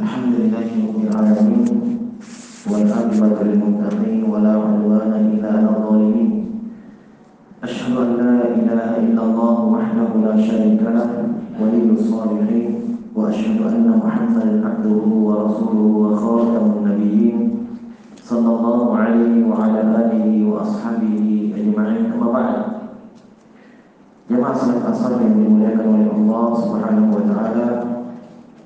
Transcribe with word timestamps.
الحمد 0.00 0.34
لله 0.40 0.68
رب 0.88 0.98
العالمين 1.04 1.68
والعاقبة 2.72 3.38
للمتقين 3.48 4.20
ولا 4.32 4.52
عدوان 4.64 5.12
إلا 5.32 5.48
على 5.52 5.68
الظالمين 5.76 6.30
أشهد 7.62 7.94
أن 7.96 8.10
لا 8.20 8.34
إله 8.58 8.90
إلا 9.04 9.22
الله 9.28 9.56
وحده 9.74 10.10
لا 10.24 10.34
شريك 10.48 10.80
له 10.82 11.10
ولي 11.60 11.84
الصالحين 11.92 12.70
وأشهد 13.16 13.58
أن 13.72 13.86
محمدا 14.04 14.46
عبده 14.68 15.02
ورسوله 15.28 15.86
وخاتم 16.02 16.64
النبيين 16.76 17.36
صلى 18.24 18.50
الله 18.56 18.96
عليه 18.96 19.34
وعلى 19.50 19.80
آله 20.00 20.26
وأصحابه 20.48 21.16
أجمعين 21.60 22.02
أما 22.16 22.28
بعد 22.32 22.56
Jemaah 24.30 24.54
salat 24.54 24.86
asar 24.94 25.18
yang 25.18 25.42
dimuliakan 25.42 25.86
oleh 25.90 26.06
Allah 26.06 26.46
Subhanahu 26.62 27.18
wa 27.18 27.22
taala. 27.34 27.99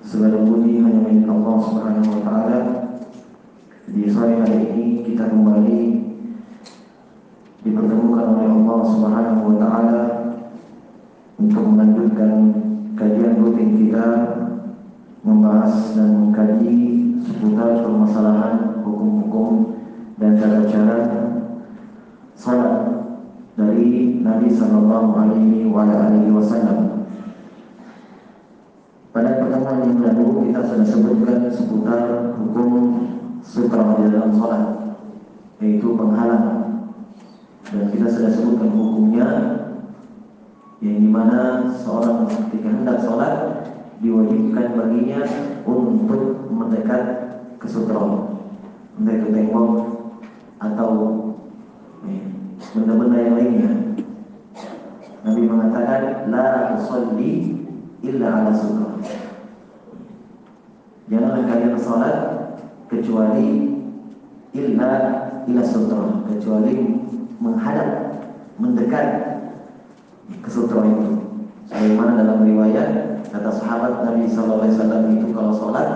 Segala 0.05 0.45
puji 0.45 0.85
hanya 0.85 1.01
milik 1.01 1.25
Allah 1.25 1.57
Subhanahu 1.65 2.13
wa 2.13 2.21
taala. 2.29 2.61
Di 3.89 4.05
sore 4.13 4.37
hari 4.37 4.61
ini 4.77 4.87
kita 5.01 5.33
kembali 5.33 5.81
dipertemukan 7.65 8.27
oleh 8.37 8.49
Allah 8.53 8.81
Subhanahu 8.85 9.43
wa 9.49 9.57
taala 9.57 10.03
untuk 11.41 11.65
melanjutkan 11.73 12.33
kajian 13.01 13.41
rutin 13.41 13.81
kita 13.81 14.07
membahas 15.25 15.97
dan 15.97 16.21
mengkaji 16.21 16.77
seputar 17.25 17.81
permasalahan 17.81 18.85
hukum-hukum 18.85 19.81
dan 20.21 20.37
cara-cara 20.37 20.99
salat 22.37 22.77
dari 23.57 24.21
Nabi 24.21 24.53
Sallallahu 24.53 25.11
Alaihi 25.17 25.73
Wasallam. 26.29 27.09
Pada 29.15 29.39
pertemuan 29.39 29.79
yang 29.79 29.95
sebutkan 30.85 31.49
seputar 31.51 32.37
hukum 32.39 32.73
sutra 33.41 33.99
di 34.01 34.13
dalam 34.13 34.33
sholat, 34.37 34.65
yaitu 35.61 35.97
penghalang. 35.97 36.49
Dan 37.69 37.91
kita 37.91 38.07
sudah 38.07 38.31
sebutkan 38.31 38.71
hukumnya, 38.71 39.29
yang 40.85 40.97
di 41.01 41.11
mana 41.11 41.73
seorang 41.81 42.29
ketika 42.29 42.69
hendak 42.71 42.99
sholat 43.03 43.35
diwajibkan 44.05 44.77
baginya 44.77 45.21
untuk 45.65 46.53
mendekat 46.53 47.05
ke 47.57 47.67
sutra, 47.67 48.29
entah 49.01 49.15
itu 49.17 49.29
tembok 49.33 49.71
atau 50.61 50.91
benda-benda 52.75 53.17
yang 53.17 53.35
lainnya. 53.39 53.73
Nabi 55.25 55.43
mengatakan 55.49 56.29
la 56.29 56.77
tusalli 56.77 57.65
illa 58.05 58.29
ala 58.45 58.53
sutra. 58.53 58.84
Janganlah 61.11 61.45
kalian 61.45 61.77
salat 61.77 62.17
kecuali 62.89 63.77
illa 64.57 64.93
ila 65.45 65.63
sutra, 65.65 66.25
kecuali 66.31 66.75
menghadap, 67.41 68.21
mendekat 68.57 69.07
ke 70.41 70.49
sutra 70.49 70.81
itu. 70.85 71.21
Sebagaimana 71.69 72.25
dalam 72.25 72.45
riwayat 72.45 73.21
kata 73.29 73.51
sahabat 73.53 74.05
Nabi 74.05 74.29
sallallahu 74.29 74.65
alaihi 74.65 74.77
wasallam 74.77 75.03
itu 75.17 75.27
kalau 75.33 75.53
salat 75.53 75.89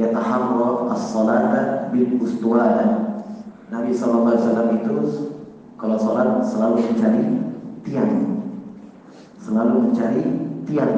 yataharra 0.00 0.68
as-salata 0.96 1.60
bil 1.92 2.08
ustuwana. 2.20 2.86
Nabi 3.68 3.92
sallallahu 3.92 4.32
alaihi 4.34 4.42
wasallam 4.44 4.68
itu 4.80 4.96
kalau 5.80 5.96
sholat 5.96 6.44
selalu 6.44 6.76
mencari 6.92 7.24
tiang 7.88 8.12
Selalu 9.40 9.74
mencari 9.88 10.24
tiang 10.68 10.94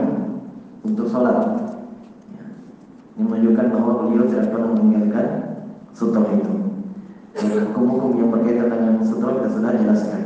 Untuk 0.83 1.07
sholat 1.07 1.39
ya. 1.39 1.62
Menunjukkan 3.13 3.67
bahwa 3.69 3.93
beliau 4.05 4.25
tidak 4.25 4.49
pernah 4.53 4.73
meninggalkan 4.73 5.27
sutra 5.93 6.25
itu. 6.33 6.53
Hukum-hukum 7.33 8.17
yang 8.17 8.31
berkaitan 8.33 8.69
dengan 8.73 9.05
sutra 9.05 9.37
kita 9.37 9.49
sudah 9.53 9.73
jelaskan. 9.77 10.23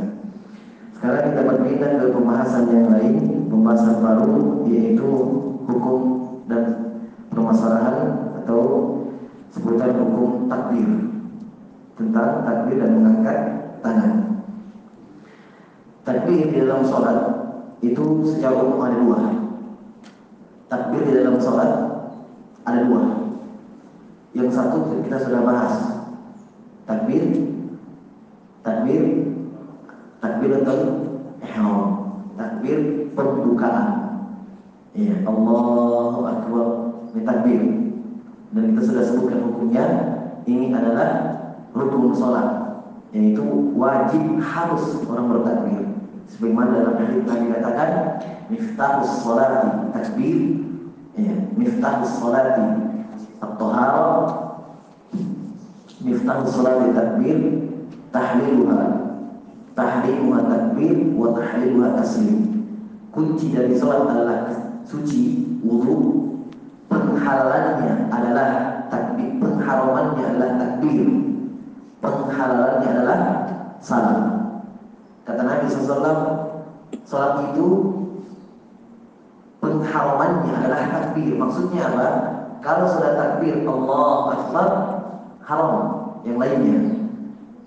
Sekarang 0.95 1.23
kita 1.31 1.41
berpindah 1.45 1.91
ke 2.01 2.07
pembahasan 2.09 2.65
yang 2.73 2.89
lain 2.89 3.15
Pembahasan 3.47 4.01
baru 4.01 4.65
yaitu 4.65 5.07
hukum 5.69 5.99
dan 6.49 6.63
permasalahan 7.29 8.17
Atau 8.43 8.61
seputar 9.51 9.95
hukum 9.95 10.47
takbir. 10.47 10.89
Tentang 11.97 12.31
takbir 12.47 12.77
dan 12.79 12.91
mengangkat 13.01 13.39
tangan. 13.83 14.13
Takbir 16.07 16.55
di 16.55 16.63
dalam 16.63 16.87
sholat 16.87 17.19
itu 17.83 18.05
secara 18.27 18.63
umum 18.63 18.79
ada 18.85 18.97
dua. 19.01 19.19
Takbir 20.71 21.03
di 21.03 21.13
dalam 21.19 21.39
sholat 21.43 21.96
ada 22.67 22.79
dua. 22.83 23.03
Yang 24.35 24.49
satu 24.53 25.01
kita 25.07 25.17
sudah 25.23 25.41
bahas. 25.47 25.75
Takbir, 26.87 27.25
takbir, 28.63 29.03
takbir 30.23 30.51
atau 30.63 30.77
ihram, 31.43 31.79
takbir 32.35 32.79
pembukaan. 33.15 33.89
Ya, 34.95 35.19
Allahu 35.25 36.21
Akbar, 36.27 36.67
ini 37.15 37.23
takbir. 37.23 37.63
Dan 38.55 38.63
kita 38.75 38.83
sudah 38.87 39.03
sebutkan 39.07 39.41
hukumnya. 39.51 39.85
Ini 40.47 40.71
adalah 40.71 41.11
rukun 41.75 42.15
sholat, 42.15 42.49
yaitu 43.11 43.43
wajib 43.75 44.39
harus 44.39 45.03
orang 45.11 45.27
bertakbir. 45.27 45.83
Sebagaimana 46.31 46.71
dalam 46.71 46.95
hadis 47.03 47.23
Nabi 47.27 47.47
katakan, 47.51 47.91
miftahus 48.47 49.11
salati 49.27 49.91
takbir, 49.91 50.66
ya, 51.17 51.35
miftahus 51.57 52.13
salati 52.21 52.67
at-taharah, 53.41 54.29
miftahus 56.05 56.53
salati 56.53 56.93
takbir, 56.93 57.39
tahliluha, 58.13 58.81
tahliluha 59.73 60.41
takbir, 60.49 60.97
wa 61.17 61.33
tahliluha 61.33 61.97
taslim. 61.97 62.41
Kunci 63.17 63.57
dari 63.57 63.73
salat 63.73 64.13
adalah 64.13 64.53
suci, 64.85 65.57
wudu, 65.65 66.29
penghalalannya 66.93 68.13
adalah 68.13 68.49
takbir, 68.93 69.41
pengharamannya 69.41 70.25
adalah 70.37 70.51
takbir, 70.61 71.01
penghalalannya 72.05 72.89
adalah 72.93 73.19
salam. 73.81 74.21
Kata 75.25 75.43
Nabi 75.43 75.65
SAW, 75.65 76.21
salat 77.09 77.57
itu 77.57 77.96
pengharamannya 79.67 80.53
adalah 80.63 80.83
takbir. 80.95 81.35
Maksudnya 81.35 81.91
apa? 81.91 82.07
Kalau 82.63 82.87
sudah 82.87 83.19
takbir 83.19 83.67
Allah 83.67 84.39
Akbar, 84.39 84.69
haram 85.43 85.75
yang 86.23 86.39
lainnya. 86.39 86.79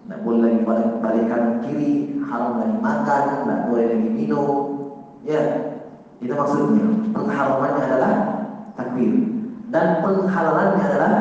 Tidak 0.07 0.19
boleh 0.25 0.41
lagi 0.41 0.59
balikan 1.03 1.61
kiri, 1.61 2.23
haram 2.23 2.63
lagi 2.63 2.77
makan, 2.79 3.23
tidak 3.43 3.59
boleh 3.67 3.85
lagi 3.91 4.09
minum. 4.15 4.49
Ya, 5.27 5.41
itu 6.23 6.31
maksudnya. 6.31 7.11
Pengharamannya 7.11 7.83
adalah 7.83 8.13
takbir. 8.79 9.11
Dan 9.69 10.01
penghalalannya 10.01 10.83
adalah 10.87 11.13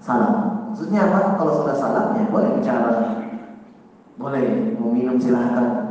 salam. 0.00 0.34
Maksudnya 0.72 1.06
apa? 1.06 1.38
Kalau 1.38 1.52
sudah 1.62 1.76
salam, 1.76 2.06
ya 2.18 2.24
boleh 2.32 2.50
bicara. 2.58 2.92
Boleh, 4.18 4.74
mau 4.76 4.90
minum 4.90 5.16
silahkan. 5.20 5.89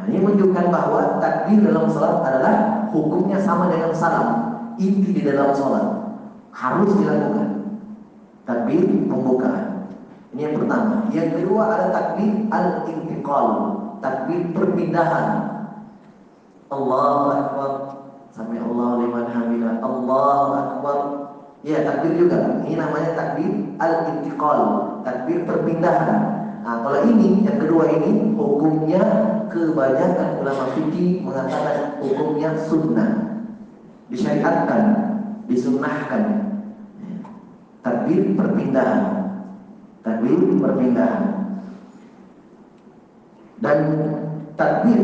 Nah, 0.00 0.08
ini 0.08 0.16
menunjukkan 0.24 0.72
bahwa 0.72 1.20
takbir 1.20 1.60
dalam 1.60 1.92
salat 1.92 2.24
adalah 2.24 2.88
hukumnya 2.88 3.36
sama 3.36 3.68
dengan 3.68 3.92
salam. 3.92 4.28
Inti 4.80 5.12
di 5.12 5.20
dalam 5.28 5.52
salat 5.52 6.16
harus 6.56 6.88
dilakukan. 6.96 7.76
Takbir 8.48 8.80
pembukaan. 9.12 9.92
Ini 10.32 10.40
yang 10.48 10.54
pertama. 10.56 11.04
Yang 11.12 11.28
kedua 11.36 11.62
ada 11.68 11.86
takbir 11.92 12.48
al-intiqal, 12.48 13.46
takbir 14.00 14.40
perpindahan. 14.56 15.26
Allahu 16.72 17.24
akbar. 17.28 17.70
Sami 18.32 18.56
Allah 18.56 19.04
liman 19.04 19.26
hamidah. 19.28 19.84
Allahu 19.84 20.48
akbar. 20.56 20.98
Ya, 21.60 21.84
takbir 21.84 22.16
juga. 22.16 22.64
Ini 22.64 22.80
namanya 22.80 23.12
takbir 23.12 23.76
al-intiqal, 23.76 24.60
takbir 25.04 25.44
perpindahan. 25.44 26.40
Nah, 26.64 26.76
kalau 26.88 27.04
ini 27.04 27.44
yang 27.44 27.60
kedua 27.60 27.84
ini 27.92 28.32
hukumnya 28.32 29.04
kebanyakan 29.50 30.40
ulama 30.40 30.64
fikih 30.78 31.26
mengatakan 31.26 31.98
hukumnya 31.98 32.54
sunnah, 32.54 33.10
disyariatkan, 34.08 34.84
disunnahkan. 35.50 36.24
Takbir 37.80 38.36
perpindahan, 38.36 39.02
takbir 40.06 40.38
perpindahan. 40.60 41.24
Dan 43.60 43.78
takbir 44.56 45.00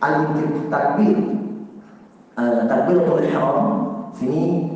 al 0.00 0.36
takbir 0.68 1.16
uh, 2.36 2.64
takbiratul 2.68 3.24
ihram 3.24 3.58
sini 4.12 4.72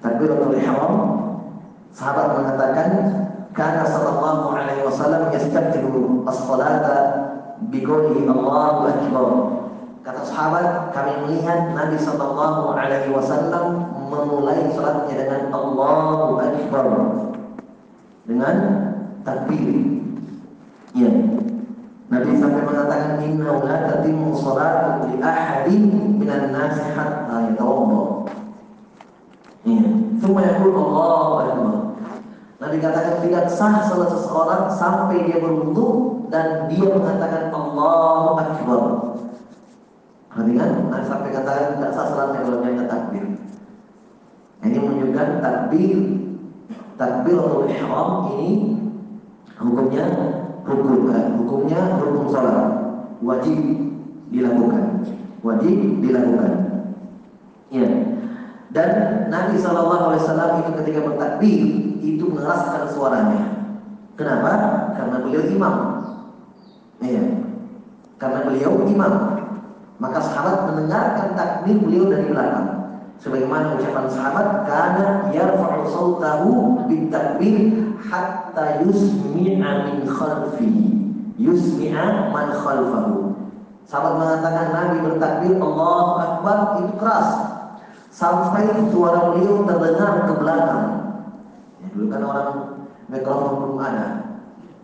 takbiratul 0.00 0.56
ihram 0.56 0.94
sahabat 1.92 2.40
mengatakan 2.40 2.88
karena 3.56 3.84
sallallahu 3.88 4.52
alaihi 4.52 4.84
wasallam 4.84 5.32
yastaqbilu 5.32 6.24
as-salata 6.28 7.25
biqoulihi 7.72 8.28
Allahu 8.28 8.80
akbar. 8.88 9.28
Kata 10.06 10.22
sahabat, 10.22 10.94
kami 10.94 11.12
melihat 11.26 11.74
Nabi 11.74 11.98
Shallallahu 11.98 12.78
Alaihi 12.78 13.10
Wasallam 13.10 13.90
memulai 14.06 14.70
salatnya 14.70 15.26
dengan 15.26 15.50
Allahu 15.50 16.38
Akbar 16.38 16.86
dengan 18.22 18.54
takbir. 19.26 19.66
Ya. 20.94 21.10
Nabi 22.06 22.38
sampai 22.38 22.62
mengatakan 22.62 23.18
inna 23.18 23.50
la 23.66 23.76
tatimmu 23.90 24.30
salatu 24.38 25.10
li 25.10 25.18
ahadin 25.18 26.22
minan 26.22 26.54
nasi 26.54 26.86
hatta 26.94 27.50
yatawadda. 27.50 28.30
Ya. 29.66 29.90
Semua 30.22 30.40
yaqul 30.46 30.70
Allahu 30.70 31.32
Akbar. 31.42 31.74
Nabi 32.62 32.76
katakan 32.78 33.26
tidak 33.26 33.50
sah 33.50 33.82
salat 33.90 34.14
seseorang 34.14 34.70
sampai 34.70 35.26
dia 35.26 35.42
berwudu 35.42 36.15
dan 36.28 36.66
dia 36.70 36.88
mengatakan 36.90 37.54
Allahu 37.54 38.30
Akbar. 38.38 38.82
Perhatikan, 40.30 40.92
nah, 40.92 41.00
sampai 41.00 41.32
katakan 41.32 41.80
tidak 41.80 41.90
sah 41.96 42.06
salatnya 42.12 42.44
kalau 42.44 42.58
dia 42.60 42.84
takbir. 42.84 43.24
Ini 44.60 44.78
menunjukkan 44.82 45.28
takbir. 45.40 45.98
Takbiratul 46.96 47.68
ihram 47.68 48.08
ini 48.32 48.80
hukumnya 49.60 50.04
hukum 50.64 51.12
eh, 51.12 51.28
hukumnya 51.36 51.80
hukum 52.00 52.24
salat 52.32 52.72
wajib 53.20 53.56
dilakukan. 54.32 55.04
Wajib 55.44 55.76
dilakukan. 56.00 56.52
Ya. 57.68 57.88
Dan 58.72 58.90
Nabi 59.28 59.60
Shallallahu 59.60 60.08
Alaihi 60.12 60.22
Wasallam 60.24 60.50
itu 60.64 60.70
ketika 60.84 61.00
bertakbir 61.04 61.60
itu 62.00 62.24
mengeraskan 62.28 62.92
suaranya. 62.92 63.42
Kenapa? 64.16 64.52
Karena 64.96 65.16
beliau 65.20 65.44
imam 65.48 65.95
ya 67.04 67.24
karena 68.16 68.38
beliau 68.48 68.88
imam 68.88 69.36
maka 69.96 70.20
sahabat 70.20 70.68
mendengarkan 70.68 71.32
takbir 71.32 71.76
beliau 71.80 72.12
dari 72.12 72.28
belakang. 72.28 72.68
Sebagaimana 73.16 73.80
ucapan 73.80 74.06
sahabat, 74.12 74.46
karena 74.68 75.32
yarfa'u 75.32 75.88
sautahu 75.88 76.50
bitakbir 76.84 77.80
hatta 77.96 78.84
yusmi'a 78.84 79.88
min 79.88 80.04
khalfi. 80.04 80.68
Yusmi'a 81.40 82.28
man 82.28 82.52
khalfahu. 82.52 83.32
Sahabat 83.88 84.12
mengatakan 84.20 84.66
Nabi 84.74 84.96
bertakbir 85.00 85.56
Allahu 85.56 86.12
Akbar 86.20 86.58
itu 86.84 86.92
keras 87.00 87.28
sampai 88.12 88.68
suara 88.92 89.32
beliau 89.32 89.64
terdengar 89.64 90.28
ke 90.28 90.32
belakang. 90.36 90.84
Ya, 91.80 91.86
dulu 91.94 92.06
kan 92.12 92.20
orang 92.20 92.48
mikrofon 93.08 93.52
belum 93.64 93.78
ada. 93.80 94.06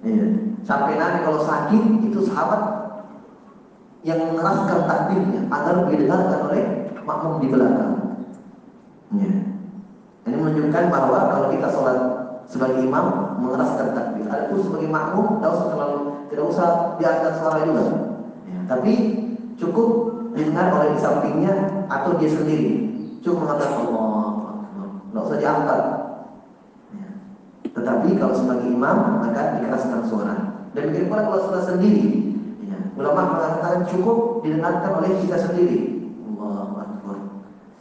Ya. 0.07 0.42
Sampai 0.63 0.95
Nabi 0.95 1.27
kalau 1.27 1.43
sakit 1.43 2.07
itu 2.07 2.23
sahabat 2.31 2.63
yang 4.03 4.19
mengeraskan 4.31 4.87
takbirnya 4.87 5.47
agar 5.51 5.87
didengarkan 5.91 6.39
oleh 6.51 6.63
makmum 7.03 7.43
di 7.43 7.49
belakang. 7.51 7.93
Ya. 9.19 9.33
Ini 10.23 10.37
menunjukkan 10.39 10.85
bahwa 10.87 11.19
kalau 11.35 11.47
kita 11.51 11.67
sholat 11.71 11.99
sebagai 12.47 12.87
imam 12.87 13.39
mengeraskan 13.43 13.91
takbir. 13.95 14.27
Adapun 14.31 14.59
sebagai 14.63 14.91
makmum 14.91 15.39
tidak 15.39 15.51
usah 15.55 15.67
terlalu 15.75 15.99
tidak 16.31 16.47
usah 16.47 16.69
diangkat 16.99 17.33
suara 17.43 17.59
juga. 17.67 17.83
Ya. 18.47 18.59
Tapi 18.71 18.93
cukup 19.59 19.89
didengar 20.35 20.71
oleh 20.79 20.95
di 20.95 21.01
sampingnya 21.03 21.55
atau 21.91 22.15
dia 22.23 22.31
sendiri. 22.31 22.71
Cukup 23.23 23.47
mengatakan 23.47 23.87
Allah, 23.87 24.27
tidak 25.11 25.23
usah 25.27 25.39
diangkat. 25.39 25.81
Ya. 26.95 27.09
Tetapi 27.71 28.09
kalau 28.19 28.35
sebagai 28.35 28.67
imam 28.71 29.27
maka 29.27 29.59
dikeraskan 29.59 30.03
suara. 30.07 30.52
Dan 30.73 30.93
pula 31.09 31.23
kalau 31.29 31.41
suara 31.45 31.63
sendiri 31.69 32.33
Ulama 32.93 33.35
mengatakan 33.35 33.89
cukup 33.89 34.45
didengarkan 34.45 35.01
oleh 35.01 35.11
kita 35.25 35.37
sendiri. 35.41 35.81
Allah 36.37 36.85
Akbar. 36.85 37.19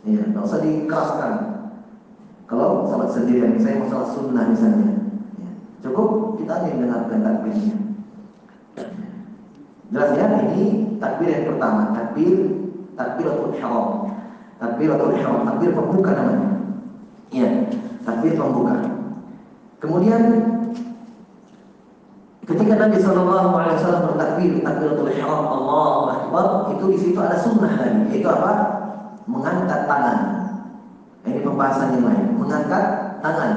Ya, 0.07 0.23
tidak 0.23 0.43
usah 0.47 0.59
dikeraskan. 0.63 1.33
Kalau 2.47 2.87
salat 2.87 3.11
sendirian, 3.11 3.59
saya 3.59 3.79
masalah 3.83 4.07
sunnah 4.11 4.47
misalnya. 4.47 5.11
Ya, 5.39 5.51
cukup 5.83 6.39
kita 6.39 6.51
hanya 6.63 6.69
mendengarkan 6.79 7.19
takbirnya. 7.27 7.75
Jelas 9.91 10.09
ya, 10.15 10.25
ini 10.47 10.63
takbir 11.03 11.27
yang 11.27 11.45
pertama, 11.51 11.91
takbir 11.91 12.35
takbiratul 12.95 13.51
ihram. 13.59 13.87
Takbiratul 14.63 15.11
ihram, 15.19 15.43
takbir 15.43 15.69
pembuka 15.75 16.11
namanya. 16.15 16.49
Iya, 17.35 17.49
takbir 18.07 18.39
pembuka. 18.39 18.75
Kemudian 19.83 20.23
Ketika 22.51 22.75
Nabi 22.75 22.99
Shallallahu 22.99 23.55
Alaihi 23.55 23.77
Wasallam 23.79 24.03
bertakbir 24.11 24.51
takbiratul 24.59 25.07
ihram 25.07 25.47
Allah 25.47 25.95
Akbar 26.19 26.45
itu 26.75 26.85
di 26.91 26.97
situ 26.99 27.17
ada 27.23 27.39
sunnah 27.39 27.79
lagi 27.79 28.11
yaitu 28.11 28.27
apa? 28.27 28.51
Mengangkat 29.23 29.87
tangan. 29.87 30.19
Ini 31.23 31.39
pembahasan 31.47 31.95
yang 31.95 32.11
lain. 32.11 32.25
Mengangkat 32.35 32.83
tangan. 33.23 33.51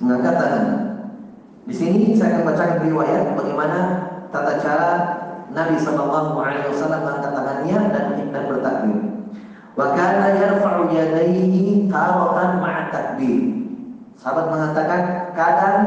Mengangkat 0.00 0.34
tangan. 0.40 0.64
Di 1.68 1.74
sini 1.76 2.16
saya 2.16 2.40
akan 2.40 2.42
bacakan 2.48 2.78
riwayat 2.80 3.24
bagaimana 3.36 3.78
tata 4.32 4.52
cara 4.64 4.90
Nabi 5.52 5.76
Shallallahu 5.76 6.40
Alaihi 6.40 6.72
Wasallam 6.72 7.04
mengangkat 7.04 7.32
tangannya 7.36 7.78
dan 7.92 8.04
dan 8.32 8.42
bertakbir. 8.48 9.00
Wa 9.76 9.92
kana 9.92 10.32
yarfa'u 10.40 10.88
yadayhi 10.88 11.92
taratan 11.92 12.56
ma'a 12.56 12.88
takbir. 12.88 13.68
Sahabat 14.16 14.48
mengatakan 14.48 15.02
kadang 15.36 15.78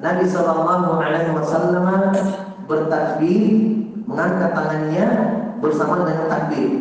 Nabi 0.00 0.24
Shallallahu 0.24 0.96
Alaihi 0.96 1.32
Wasallam 1.36 2.16
bertakbir, 2.64 3.52
mengangkat 4.08 4.50
tangannya 4.56 5.06
bersama 5.60 6.08
dengan 6.08 6.26
takbir. 6.32 6.72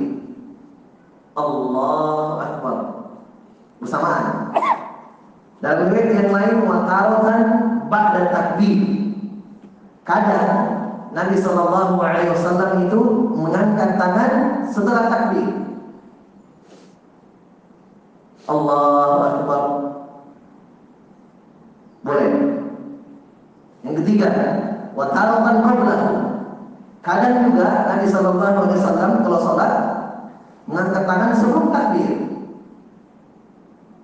Allah 1.36 2.32
Akbar 2.40 2.78
bersamaan. 3.84 4.56
Dan 5.60 5.92
riwayat 5.92 6.10
yang 6.16 6.32
lain 6.32 6.56
mengatakan 6.64 7.40
ba'da 7.92 8.32
takbir. 8.32 8.80
Kadang 10.08 10.56
Nabi 11.12 11.36
Shallallahu 11.36 12.00
Alaihi 12.00 12.32
Wasallam 12.32 12.88
itu 12.88 13.02
mengangkat 13.36 14.00
tangan 14.00 14.64
setelah 14.72 15.12
takbir. 15.12 15.48
Allah 18.48 19.44
Akbar. 19.44 19.64
Boleh. 22.00 22.59
Yang 23.90 24.06
ketiga, 24.06 24.30
wa 24.94 25.10
taratan 25.10 25.66
qablahu. 25.66 26.10
Kadang 27.02 27.50
juga 27.50 27.90
Nabi 27.90 28.06
sallallahu 28.06 28.54
alaihi 28.70 28.78
wasallam 28.78 29.12
kalau 29.26 29.40
salat 29.42 29.74
mengangkat 30.70 31.04
tangan 31.10 31.32
sebelum 31.34 31.66
takbir. 31.74 32.14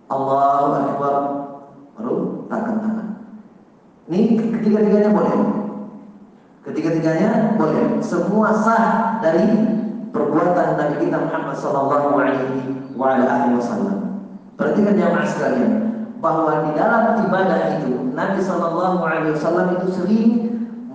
Allahu 0.10 0.68
akbar. 0.74 1.16
Baru 1.96 2.16
angkat 2.50 2.76
tangan. 2.82 3.08
Ini 4.10 4.20
ketiga-tiganya 4.58 5.14
boleh. 5.14 5.38
Ketiga-tiganya 6.66 7.54
boleh. 7.62 8.02
Semua 8.02 8.58
sah 8.58 9.22
dari 9.22 9.46
perbuatan 10.10 10.82
Nabi 10.82 10.96
kita 11.06 11.30
Muhammad 11.30 11.56
sallallahu 11.62 12.18
alaihi 12.18 13.54
wasallam. 13.54 14.26
Perhatikan 14.58 14.98
jamaah 14.98 15.28
sekalian 15.30 15.95
bahwa 16.24 16.68
di 16.68 16.72
dalam 16.76 17.20
ibadah 17.28 17.60
itu 17.80 18.12
Nabi 18.16 18.40
Shallallahu 18.40 19.00
Alaihi 19.04 19.36
Wasallam 19.36 19.76
itu 19.80 19.88
sering 19.92 20.30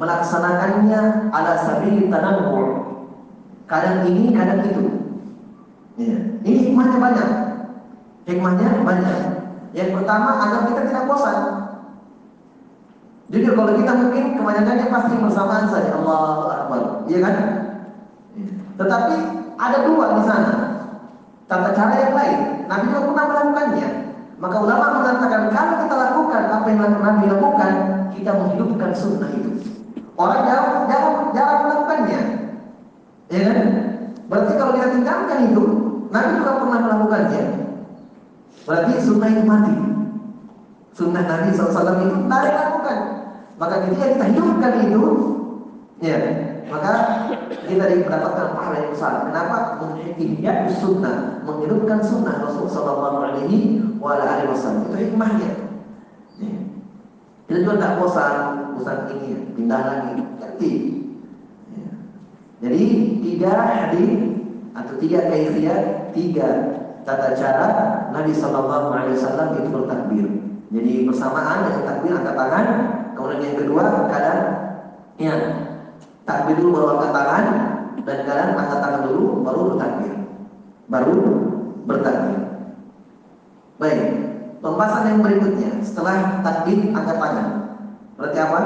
melaksanakannya 0.01 1.29
ala 1.29 1.53
sabil 1.61 2.09
tanawwu. 2.09 2.65
Kadang 3.69 4.09
ini, 4.09 4.33
kadang 4.33 4.65
itu. 4.65 4.83
Ya. 6.01 6.17
Ini 6.43 6.73
hikmahnya 6.73 6.99
banyak. 6.99 7.29
Hikmahnya 8.25 8.83
banyak. 8.83 9.19
Yang 9.77 9.91
pertama 10.01 10.31
agar 10.41 10.61
kita 10.73 10.83
tidak 10.89 11.07
bosan. 11.07 11.39
Jadi 13.31 13.47
kalau 13.55 13.73
kita 13.79 13.93
mungkin 13.95 14.25
kebanyakannya 14.35 14.87
pasti 14.91 15.15
bersamaan 15.23 15.71
saja 15.71 15.95
Allah 16.03 16.67
Akbar, 16.67 17.07
iya 17.07 17.19
kan? 17.23 17.35
Ya. 18.35 18.51
Tetapi 18.75 19.17
ada 19.55 19.79
dua 19.87 20.07
di 20.19 20.23
sana. 20.27 20.53
Tata 21.47 21.71
cara 21.77 21.95
yang 21.95 22.15
lain. 22.17 22.39
Nabi 22.67 22.85
juga 22.91 23.07
pernah 23.11 23.27
melakukannya. 23.31 23.89
Maka 24.41 24.57
ulama 24.57 24.87
mengatakan 25.05 25.53
kalau 25.53 25.75
kita 25.85 25.97
lakukan 26.01 26.43
apa 26.49 26.67
yang 26.73 26.81
Nabi 26.97 27.25
lakukan, 27.29 27.73
kita 28.17 28.31
menghidupkan 28.33 28.91
sunnah 28.97 29.29
itu. 29.37 29.53
Orang 30.17 30.49
jarang 30.49 30.89
jarang 30.89 31.17
jarang 31.37 31.61
melakukannya, 31.69 32.21
ya 33.29 33.41
kan? 33.45 33.59
Berarti 34.33 34.53
kalau 34.57 34.73
kita 34.77 34.89
tinggalkan 34.97 35.39
itu, 35.53 35.65
Nabi 36.09 36.31
juga 36.41 36.53
pernah 36.57 36.81
melakukannya. 36.89 37.43
Berarti 38.65 38.93
sunnah 39.05 39.29
itu 39.29 39.43
mati. 39.45 39.77
Sunnah 40.97 41.25
Nabi 41.25 41.49
SAW 41.53 42.01
itu 42.01 42.17
tidak 42.25 42.41
dilakukan. 42.49 42.99
Maka 43.61 43.75
ketika 43.85 44.05
kita 44.17 44.25
hidupkan 44.33 44.73
itu, 44.89 45.03
ya, 46.01 46.17
maka 46.71 46.93
kita 47.67 47.85
mendapatkan 48.07 48.47
pahala 48.55 48.77
yang 48.79 48.91
besar. 48.95 49.13
Kenapa? 49.27 49.57
Menghidupkan 49.83 50.71
sunnah, 50.71 51.17
menghidupkan 51.43 52.01
sunnah 52.01 52.35
Rasul 52.47 52.71
Sallallahu 52.71 53.17
Alaihi 53.27 53.99
Wasallam. 53.99 54.87
Itu 54.91 54.97
hikmahnya. 54.97 55.51
Ya. 56.39 56.59
Kita 57.51 57.59
juga 57.67 57.75
tidak 57.77 57.95
bosan, 57.99 58.35
bosan 58.79 58.99
ini, 59.19 59.31
pindah 59.59 59.81
lagi, 59.83 60.11
ganti. 60.39 60.73
Ya. 61.75 61.91
Jadi 62.63 62.83
tiga 63.27 63.51
hadis 63.51 64.11
atau 64.71 64.95
tiga 65.03 65.19
kaifiyat, 65.27 66.15
tiga 66.15 66.49
tata 67.03 67.35
cara 67.35 67.69
Nabi 68.15 68.31
Shallallahu 68.31 68.95
Alaihi 68.95 69.19
Wasallam 69.19 69.49
itu 69.59 69.69
bertakbir. 69.75 70.27
Jadi 70.71 70.93
bersamaan 71.03 71.67
dengan 71.67 71.83
takbir 71.83 72.13
angkat 72.15 72.35
tangan, 72.39 72.67
kemudian 73.19 73.43
yang 73.43 73.59
kedua 73.59 73.85
kadang 74.07 74.41
ya 75.19 75.35
takbir 76.31 76.57
dulu 76.63 76.71
baru 76.79 76.87
angkat 76.95 77.13
tangan 77.19 77.45
dan 78.07 78.19
kadang 78.23 78.51
angkat 78.55 78.79
tangan 78.79 79.03
dulu 79.11 79.25
baru 79.43 79.61
bertakbir, 79.75 80.15
baru 80.87 81.15
bertakbir. 81.91 82.41
Baik, 83.83 84.01
pembahasan 84.63 85.09
yang 85.11 85.21
berikutnya 85.27 85.71
setelah 85.83 86.39
takbir 86.47 86.79
angkat 86.95 87.17
tangan. 87.19 87.49
Berarti 88.15 88.39
apa? 88.39 88.61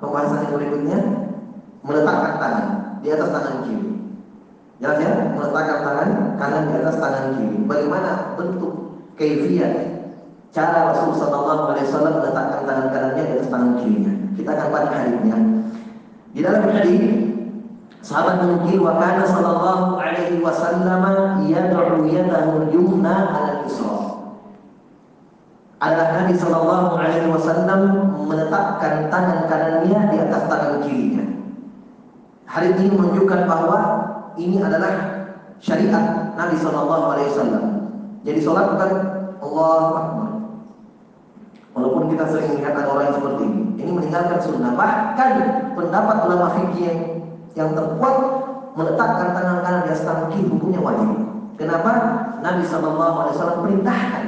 Pembahasan 0.00 0.40
yang 0.48 0.54
berikutnya 0.56 0.98
meletakkan 1.84 2.34
tangan 2.40 2.66
di 3.04 3.08
atas 3.12 3.28
tangan 3.28 3.56
kiri. 3.68 3.90
Jelas 4.80 4.98
ya? 5.02 5.12
Meletakkan 5.36 5.78
tangan 5.84 6.08
kanan 6.40 6.62
di 6.70 6.74
atas 6.80 6.96
tangan 6.96 7.24
kiri. 7.36 7.56
Bagaimana 7.68 8.10
bentuk 8.38 8.72
kefiat 9.20 9.72
cara 10.54 10.94
Rasul 10.94 11.18
Sallallahu 11.18 11.74
Alaihi 11.74 11.86
Wasallam 11.90 12.14
meletakkan 12.22 12.60
tangan 12.64 12.86
kanannya 12.94 13.22
di 13.26 13.32
atas 13.36 13.50
tangan 13.50 13.72
kirinya. 13.82 14.12
Kita 14.38 14.50
akan 14.54 14.68
baca 14.70 14.96
hadisnya. 15.02 15.53
Di 16.34 16.42
dalam 16.42 16.66
hadis 16.66 17.30
sahabat 18.02 18.42
mungkin 18.42 18.82
wa 18.82 18.98
kana 18.98 19.22
sallallahu 19.22 20.02
alaihi 20.02 20.42
wasallam 20.42 21.46
yad'u 21.46 22.02
yadahu 22.10 22.74
yumna 22.74 23.30
'ala 23.30 23.62
al-yusra. 23.62 23.98
Adalah 25.78 26.08
Nabi 26.18 26.34
sallallahu 26.34 26.90
alaihi 26.98 27.30
wasallam 27.30 27.80
meletakkan 28.26 29.06
tangan 29.08 29.46
kanannya 29.46 29.98
di 30.10 30.16
atas 30.18 30.42
tangan 30.50 30.82
kirinya. 30.82 31.24
Hadis 32.50 32.76
ini 32.82 32.90
menunjukkan 32.94 33.40
bahwa 33.46 33.78
ini 34.38 34.58
adalah 34.58 35.26
syariat 35.58 36.34
Nabi 36.34 36.56
Shallallahu 36.58 37.04
Alaihi 37.14 37.30
Wasallam. 37.34 37.64
Jadi 38.22 38.38
sholat 38.42 38.64
bukan 38.74 38.90
Allah. 39.42 39.82
Walaupun 42.04 42.20
kita 42.20 42.26
sering 42.36 42.48
melihat 42.60 42.76
ada 42.76 42.88
orang 42.92 43.04
yang 43.08 43.16
seperti 43.16 43.42
ini, 43.48 43.60
ini 43.80 43.90
meninggalkan 43.96 44.38
sunnah. 44.44 44.72
Bahkan 44.76 45.30
pendapat 45.72 46.16
ulama 46.28 46.46
fikih 46.52 46.82
yang, 46.84 47.00
yang 47.56 47.70
terkuat 47.72 48.16
meletakkan 48.76 49.28
tangan 49.32 49.58
kanan 49.64 49.82
di 49.88 49.90
atas 49.96 50.04
kiri 50.36 50.44
hukumnya 50.52 50.84
wajib. 50.84 51.08
Kenapa? 51.56 51.92
Nabi 52.44 52.60
Wasallam 52.68 53.64
perintahkan. 53.64 54.24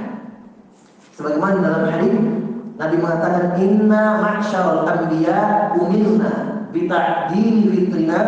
Sebagaimana 1.21 1.57
dalam 1.61 1.85
hadis 1.93 2.17
Nabi 2.81 2.97
mengatakan 2.97 3.45
Inna 3.61 4.03
ma'syarul 4.25 4.89
anbiya 4.89 5.41
umirna 5.77 6.33
bita'dili 6.73 7.77
fitrina 7.77 8.21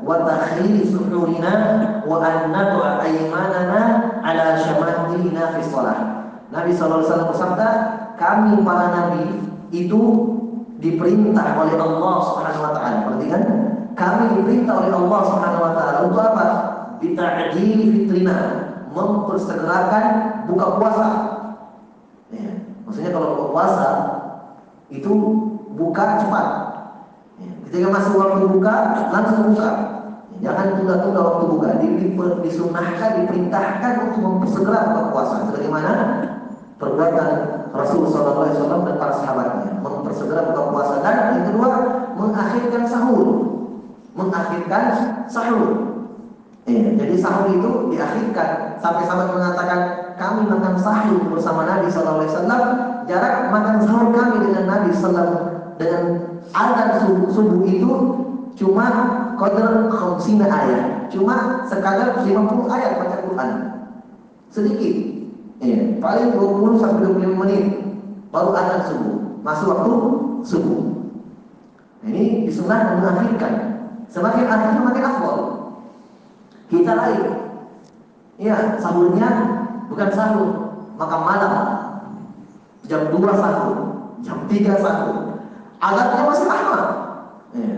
wa 0.00 0.24
takhiri 0.24 0.88
suhurina 0.88 1.52
wa 2.08 2.24
an 2.24 2.56
nad'a 2.56 3.04
aymanana 3.04 3.80
ala 4.24 4.56
syamadilina 4.64 5.60
fi 5.60 5.60
shalah. 5.68 6.17
Nabi 6.48 6.72
SAW 6.72 7.28
bersabda, 7.28 7.68
kami 8.16 8.64
para 8.64 8.86
nabi 8.88 9.24
itu 9.68 10.00
diperintah 10.80 11.60
oleh 11.60 11.76
Allah 11.76 12.14
Subhanahu 12.24 12.64
wa 12.64 12.72
taala. 12.72 12.98
Perhatikan, 13.04 13.42
kami 13.92 14.24
diperintah 14.40 14.74
oleh 14.80 14.92
Allah 14.96 15.20
Subhanahu 15.28 15.62
wa 15.62 15.72
taala 15.76 15.98
untuk 16.08 16.22
apa? 16.24 16.46
Bita'dili 16.98 17.84
fitrina, 17.94 18.36
mempersegerakan 18.90 20.04
buka 20.48 20.66
puasa. 20.80 21.08
Ya, 22.32 22.64
maksudnya 22.88 23.12
kalau 23.12 23.28
buka 23.36 23.46
puasa 23.52 23.88
itu 24.88 25.12
buka 25.76 26.04
cepat. 26.24 26.46
Ya, 27.38 27.50
ketika 27.68 27.86
masuk 27.92 28.14
waktu 28.16 28.48
buka, 28.48 28.74
langsung 29.12 29.52
buka. 29.52 29.70
Ya, 30.32 30.48
jangan 30.48 30.80
tunda-tunda 30.80 31.20
waktu 31.22 31.44
buka. 31.44 31.68
Disunahkan, 32.42 33.10
diperintahkan 33.22 33.92
untuk 34.10 34.20
mempersegera 34.26 34.90
buka 34.90 35.02
puasa. 35.12 35.34
Sebagaimana 35.50 35.92
perbuatan 36.78 37.30
Rasul 37.74 38.06
SAW 38.08 38.86
dan 38.86 38.96
para 38.96 39.14
sahabatnya. 39.18 39.82
Mempersegera 39.82 40.50
buka 40.50 40.62
puasa. 40.72 40.94
Dan 41.02 41.16
yang 41.36 41.44
kedua 41.52 41.68
mengakhirkan 42.14 42.82
sahur. 42.86 43.28
Mengakhirkan 44.14 44.84
sahur. 45.26 45.68
Eh, 46.70 46.94
jadi 46.94 47.16
sahur 47.18 47.50
itu 47.52 47.70
diakhirkan. 47.92 48.78
Sampai 48.78 49.04
sahabat 49.04 49.34
mengatakan 49.34 49.80
kami 50.14 50.46
makan 50.46 50.74
sahur 50.78 51.20
bersama 51.30 51.66
Nabi 51.66 51.90
SAW 51.90 52.26
jarak 53.08 53.48
makan 53.50 53.76
sahur 53.82 54.08
kami 54.14 54.36
dengan 54.46 54.64
Nabi 54.68 54.90
SAW 54.94 55.58
dengan 55.80 56.02
azan 56.52 56.90
subuh, 57.00 57.28
subuh 57.32 57.58
itu 57.64 57.90
cuma 58.58 58.86
qadar 59.38 59.88
khamsina 59.88 60.46
ayat. 60.46 61.08
Cuma 61.08 61.64
sekadar 61.64 62.20
50 62.20 62.68
ayat 62.68 63.00
baca 63.00 63.16
Quran. 63.24 63.50
Sedikit 64.52 64.94
Iya, 65.58 65.98
paling 65.98 66.38
20 66.38 66.78
sampai 66.78 67.02
25 67.02 67.40
menit 67.42 67.64
baru 68.30 68.54
azan 68.54 68.80
subuh. 68.86 69.16
Masuk 69.42 69.66
waktu 69.74 69.92
subuh. 70.46 70.80
Nah, 71.98 72.08
ini 72.14 72.46
disunah 72.46 72.94
mengakhirkan. 72.94 73.54
Semakin 74.06 74.46
akhir 74.46 74.70
semakin 74.78 75.02
afdol. 75.02 75.38
Kita 76.70 76.92
lain. 76.94 77.22
Iya, 78.38 78.78
sahurnya 78.78 79.30
bukan 79.90 80.10
sahur, 80.14 80.50
makan 80.94 81.20
malam. 81.26 81.54
Jam 82.86 83.10
2 83.10 83.34
sahur, 83.34 83.76
jam 84.22 84.46
3 84.46 84.78
sahur. 84.78 85.42
Azannya 85.82 86.22
masih 86.22 86.46
lama. 86.46 86.80
Iya. 87.50 87.74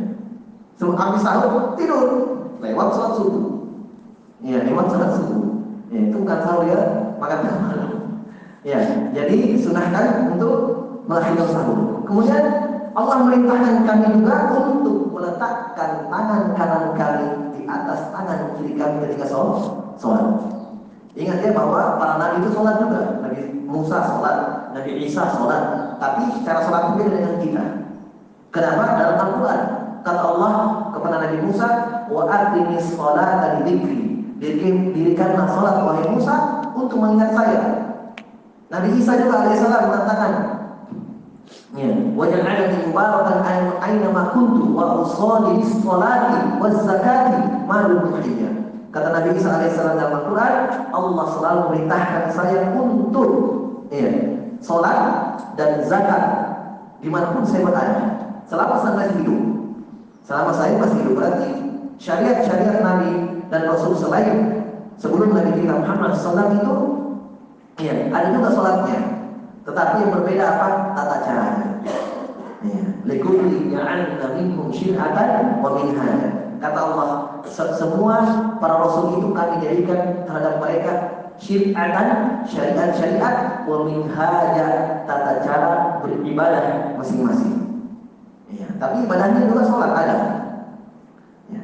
Habis 0.81 1.23
sahur 1.25 1.77
tidur, 1.81 2.09
lewat 2.61 2.89
sholat 2.93 3.13
subuh. 3.17 3.45
Iya, 4.45 4.69
lewat 4.69 4.87
sholat 4.93 5.11
subuh. 5.17 5.45
Ya, 5.89 6.13
itu 6.13 6.17
bukan 6.21 6.39
sahur 6.45 6.63
ya, 6.69 6.81
makan 7.21 7.39
malam. 7.45 7.91
Ya, 8.61 8.81
jadi 9.17 9.57
sunahkan 9.57 10.37
untuk 10.37 10.53
melakukan 11.09 11.49
sahur. 11.49 11.79
Kemudian 12.05 12.45
Allah 12.93 13.17
merintahkan 13.25 13.87
kami 13.89 14.07
juga 14.21 14.37
untuk 14.53 15.15
meletakkan 15.15 16.11
tangan 16.11 16.43
kanan 16.59 16.85
kami 16.99 17.27
di 17.57 17.61
atas 17.65 18.13
tangan 18.13 18.59
kiri 18.59 18.77
kami 18.77 19.09
ketika 19.09 19.31
sholat. 19.97 20.27
Ingat 21.17 21.39
ya 21.43 21.51
bahwa 21.57 21.97
para 21.97 22.15
nabi 22.21 22.45
itu 22.45 22.51
sholat 22.53 22.77
juga. 22.85 23.01
Nabi 23.25 23.41
Musa 23.65 23.99
sholat, 24.05 24.39
Nabi 24.77 24.91
Isa 25.09 25.25
sholat. 25.35 25.63
Tapi 25.97 26.23
cara 26.45 26.61
sholat 26.65 26.83
berbeda 26.95 27.17
dengan 27.17 27.37
kita. 27.41 27.65
Kenapa? 28.51 28.99
Dalam 28.99 29.17
Al-Quran 29.19 29.61
kata 30.03 30.21
Allah 30.21 30.53
kepada 30.93 31.17
Nabi 31.23 31.39
Musa, 31.49 31.69
wa 32.11 32.23
aqimis 32.27 32.93
sholata 32.93 33.63
dzikri 33.63 34.11
Dirikan, 34.41 34.97
dirikanlah 34.97 35.47
sholat 35.53 35.75
wahai 35.85 36.09
Musa 36.17 36.60
untuk 36.91 37.07
mengingat 37.07 37.31
saya. 37.39 37.61
Nabi 38.67 38.99
Isa 38.99 39.15
juga 39.15 39.47
alaihissalam 39.47 39.83
mengatakan, 39.87 40.33
ya, 41.79 41.91
wajah 42.19 42.43
ada 42.43 42.65
di 42.75 42.77
mubarakan 42.91 43.39
wa 44.75 45.07
wa 46.59 46.67
zakati 46.83 47.39
malu 47.71 48.11
Kata 48.91 49.09
Nabi 49.15 49.39
Isa 49.39 49.55
alaihissalam 49.55 50.03
dalam 50.03 50.19
Al-Quran, 50.19 50.55
Allah 50.91 51.25
selalu 51.31 51.63
saya 52.35 52.75
untuk 52.75 53.31
ya, 53.95 54.11
dan 55.55 55.87
zakat 55.87 56.23
di 56.99 57.07
mana 57.07 57.39
pun 57.39 57.47
saya 57.47 57.71
berada. 57.71 58.03
Selama 58.51 58.83
saya 58.83 58.99
masih 58.99 59.17
hidup. 59.23 59.43
Selama 60.27 60.51
saya 60.59 60.75
masih 60.75 60.99
hidup 61.07 61.15
berarti 61.23 61.51
syariat-syariat 62.03 62.83
Nabi 62.83 63.11
dan 63.47 63.71
Rasul 63.71 63.95
selain 63.95 64.60
sebelum 65.01 65.33
Nabi 65.33 65.65
kita 65.65 65.75
Muhammad 65.81 66.13
SAW 66.13 66.61
itu 66.61 66.75
ya, 67.81 68.13
ada 68.13 68.29
juga 68.37 68.49
sholatnya 68.53 69.01
tetapi 69.65 69.95
yang 70.05 70.13
berbeda 70.13 70.45
apa? 70.45 70.69
tata 70.93 71.17
caranya 71.25 71.69
ya. 72.61 72.85
likulli 73.09 73.73
ja'alna 73.73 74.27
minkum 74.37 74.69
syir'atan 74.69 75.65
wa 75.65 75.81
kata 76.61 76.81
Allah 76.85 77.09
semua 77.49 78.17
para 78.61 78.77
rasul 78.85 79.17
itu 79.17 79.33
kami 79.33 79.65
jadikan 79.65 80.29
terhadap 80.29 80.61
mereka 80.61 80.93
syir'atan 81.41 82.45
syariat-syariat 82.45 83.65
wa 83.65 83.89
minhaja 83.89 84.69
tata 85.09 85.41
cara 85.41 85.73
beribadah 86.05 86.93
masing-masing 87.01 87.89
ya. 88.53 88.69
tapi 88.77 89.09
ibadahnya 89.09 89.49
juga 89.49 89.65
sholat 89.65 89.93
ada 89.97 90.17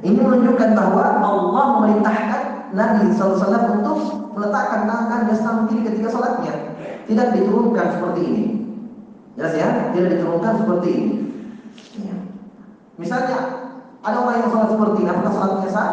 ini 0.00 0.18
menunjukkan 0.18 0.70
bahwa 0.72 1.04
Allah 1.20 1.64
memerintahkan 1.76 2.45
Nabi 2.74 3.14
SAW 3.14 3.78
untuk 3.78 3.98
meletakkan 4.34 4.88
tangan 4.90 5.20
dan 5.30 5.38
tangan 5.38 5.64
kiri 5.70 5.82
ketika 5.86 6.08
sholatnya. 6.10 6.54
Tidak 7.06 7.28
diturunkan 7.38 7.86
seperti 7.94 8.20
ini. 8.26 8.44
Jelas 9.38 9.54
ya? 9.54 9.68
Tidak 9.94 10.08
diturunkan 10.18 10.52
seperti 10.64 10.88
ini. 10.90 11.12
Ya. 12.02 12.16
Misalnya 12.98 13.38
ada 14.02 14.16
orang 14.22 14.36
yang 14.42 14.50
sholat 14.50 14.68
seperti 14.74 14.98
ini, 15.02 15.10
apakah 15.12 15.32
sholatnya 15.32 15.70
sah? 15.70 15.90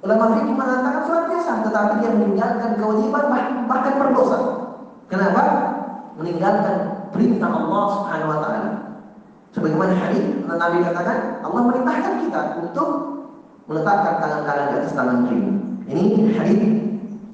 Ulama 0.00 0.24
fikih 0.32 0.54
mengatakan 0.56 1.02
sholatnya 1.04 1.38
sah, 1.44 1.56
tetapi 1.60 1.92
dia 2.00 2.10
meninggalkan 2.16 2.70
kewajiban 2.80 3.24
bahkan 3.68 3.94
berdosa. 4.00 4.38
Kenapa? 5.12 5.42
Meninggalkan 6.16 6.74
perintah 7.12 7.50
Allah 7.52 7.84
Subhanahu 7.96 8.30
Wa 8.32 8.38
Taala. 8.40 8.70
Sebagaimana 9.50 9.92
hadis 9.98 10.24
Nabi 10.46 10.78
katakan, 10.86 11.42
Allah 11.42 11.62
merintahkan 11.66 12.14
kita 12.22 12.40
untuk 12.62 12.88
meletakkan 13.66 14.22
tangan 14.22 14.42
kanan 14.46 14.66
di 14.70 14.74
atas 14.78 14.94
tangan 14.94 15.18
kiri. 15.26 15.59
Ini 15.90 16.38
hadis 16.38 16.60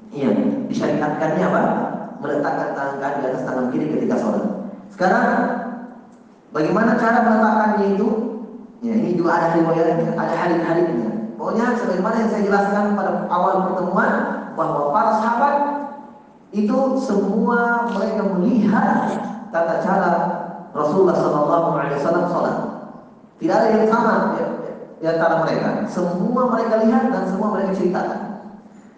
iya 0.09 0.33
disyariatkannya 0.65 1.45
apa? 1.45 1.63
Meletakkan 2.17 2.73
tangan 2.73 3.13
di 3.21 3.23
atas 3.29 3.43
tangan 3.45 3.65
kiri 3.69 3.93
ketika 3.93 4.17
sholat. 4.17 4.45
Sekarang 4.89 5.25
bagaimana 6.49 6.97
cara 6.97 7.21
meletakkannya 7.21 7.85
itu? 7.93 8.07
Ya, 8.81 8.93
ini 8.93 9.17
juga 9.17 9.37
ada 9.37 9.47
riwayatnya, 9.57 10.13
ada 10.13 10.33
hadis-hadisnya. 10.37 11.37
Pokoknya 11.37 11.77
sebagaimana 11.77 12.15
yang 12.17 12.29
saya 12.33 12.43
jelaskan 12.45 12.97
pada 12.97 13.25
awal 13.29 13.69
pertemuan 13.69 14.11
bahwa 14.57 14.89
para 14.89 15.11
sahabat 15.21 15.55
itu 16.49 16.77
semua 16.97 17.85
mereka 17.93 18.21
melihat 18.37 18.89
tata 19.53 19.75
cara 19.85 20.11
Rasulullah 20.73 21.13
Shallallahu 21.13 21.67
Alaihi 21.77 21.97
Wasallam 22.01 22.25
sholat. 22.29 22.57
Tidak 23.37 23.53
ada 23.53 23.67
yang 23.69 23.85
sama 23.85 24.13
ya, 24.37 24.47
di 24.97 25.05
antara 25.05 25.45
mereka. 25.45 25.85
Semua 25.85 26.41
mereka 26.49 26.75
lihat 26.85 27.13
dan 27.13 27.23
semua 27.29 27.53
mereka 27.53 27.77
ceritakan. 27.77 28.26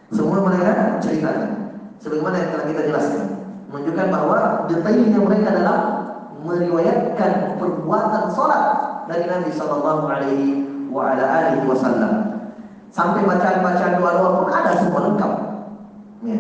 Semua 0.10 0.42
mereka 0.42 0.98
ceritakan. 0.98 1.50
Sebagaimana 2.00 2.36
yang 2.40 2.50
telah 2.56 2.66
kita 2.72 2.82
jelaskan, 2.88 3.24
menunjukkan 3.70 4.08
bahwa 4.08 4.38
detailnya 4.72 5.20
mereka 5.20 5.50
dalam 5.52 5.80
meriwayatkan 6.42 7.60
perbuatan 7.60 8.24
sholat 8.32 8.64
dari 9.12 9.28
Nabi 9.28 9.52
Shallallahu 9.52 10.04
Alaihi 10.08 11.68
Wasallam. 11.68 12.14
Sampai 12.90 13.22
bacaan-bacaan 13.22 14.02
doa-doa 14.02 14.30
pun 14.42 14.48
ada 14.50 14.72
semua 14.82 15.00
lengkap. 15.12 15.34
Ya. 16.26 16.40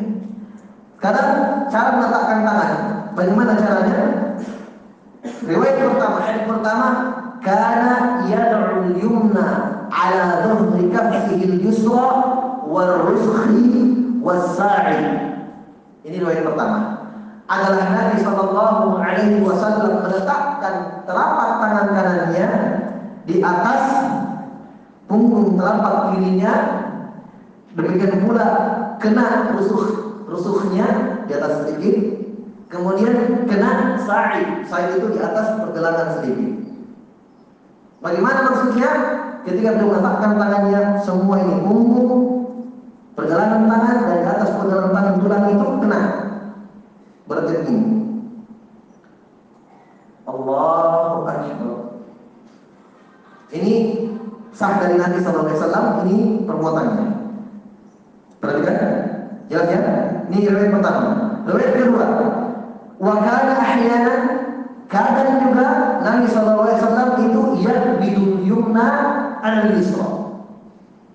Sekarang 0.97 1.29
cara 1.69 1.89
meletakkan 1.95 2.39
tangan, 2.41 2.71
bagaimana 3.13 3.53
caranya? 3.55 3.99
Riwayat 5.45 5.75
pertama, 5.77 6.17
hadis 6.23 6.43
pertama, 6.47 6.87
kana 7.43 7.93
yad'u 8.27 8.59
al-yumna 8.89 9.47
ala 9.91 10.23
dhahri 10.43 10.87
kaffihi 10.89 11.43
al-yusra 11.55 12.07
wal 12.69 13.09
ruskhi 13.09 13.65
was-sa'i. 14.21 15.01
Ini 16.05 16.21
riwayat 16.21 16.45
pertama. 16.45 16.79
Adalah 17.49 17.85
Nabi 17.97 18.21
Shallallahu 18.21 19.01
Alaihi 19.01 19.41
Wasallam 19.41 20.05
meletakkan 20.05 21.01
telapak 21.09 21.49
tangan 21.57 21.87
kanannya 21.97 22.49
di 23.25 23.41
atas 23.41 23.83
punggung 25.09 25.57
telapak 25.57 26.13
kirinya. 26.13 26.53
Demikian 27.73 28.21
pula 28.21 28.47
kena 29.01 29.49
rusuh 29.57 30.21
rusuhnya 30.29 30.87
di 31.25 31.33
atas 31.33 31.65
sedikit. 31.65 32.21
Kemudian 32.69 33.49
kena 33.49 33.97
sa'i. 34.05 34.61
Sa'i 34.69 34.93
itu 34.93 35.09
di 35.09 35.17
atas 35.17 35.57
pergelangan 35.57 36.21
sedikit. 36.21 36.53
Bagaimana 37.97 38.45
maksudnya? 38.45 38.91
Ketika 39.39 39.71
beliau 39.71 39.97
meletakkan 39.97 40.35
tangannya 40.35 40.99
semua 41.01 41.39
ini 41.41 41.63
punggung 41.63 42.38
pergelangan 43.19 43.67
tangan 43.67 43.97
dan 44.07 44.17
di 44.23 44.27
atas 44.31 44.49
pergelangan 44.55 44.91
tangan 44.95 45.15
tulang 45.19 45.45
itu 45.51 45.67
kena 45.83 46.01
berarti 47.27 47.53
ini 47.67 47.75
Allahu 50.23 51.27
Akbar 51.27 51.89
ini 53.49 53.73
sah 54.53 54.77
dari 54.77 54.99
Nabi 55.01 55.17
SAW 55.25 56.05
ini 56.05 56.45
perbuatannya. 56.45 57.07
Perhatikan, 58.37 58.77
jelas 59.49 59.67
ya? 59.73 59.81
Ini 60.29 60.37
riwayat 60.47 60.69
pertama. 60.77 61.09
Riwayat 61.49 61.71
kedua, 61.75 62.07
wa 63.01 63.15
kana 63.25 63.53
ahyana 63.57 64.15
kadang 64.85 65.49
juga 65.49 65.67
Nabi 66.05 66.25
SAW 66.29 66.69
itu 67.25 67.41
bidul 67.97 68.33
yumna 68.45 68.87
al 69.41 69.73
yusra. 69.73 70.18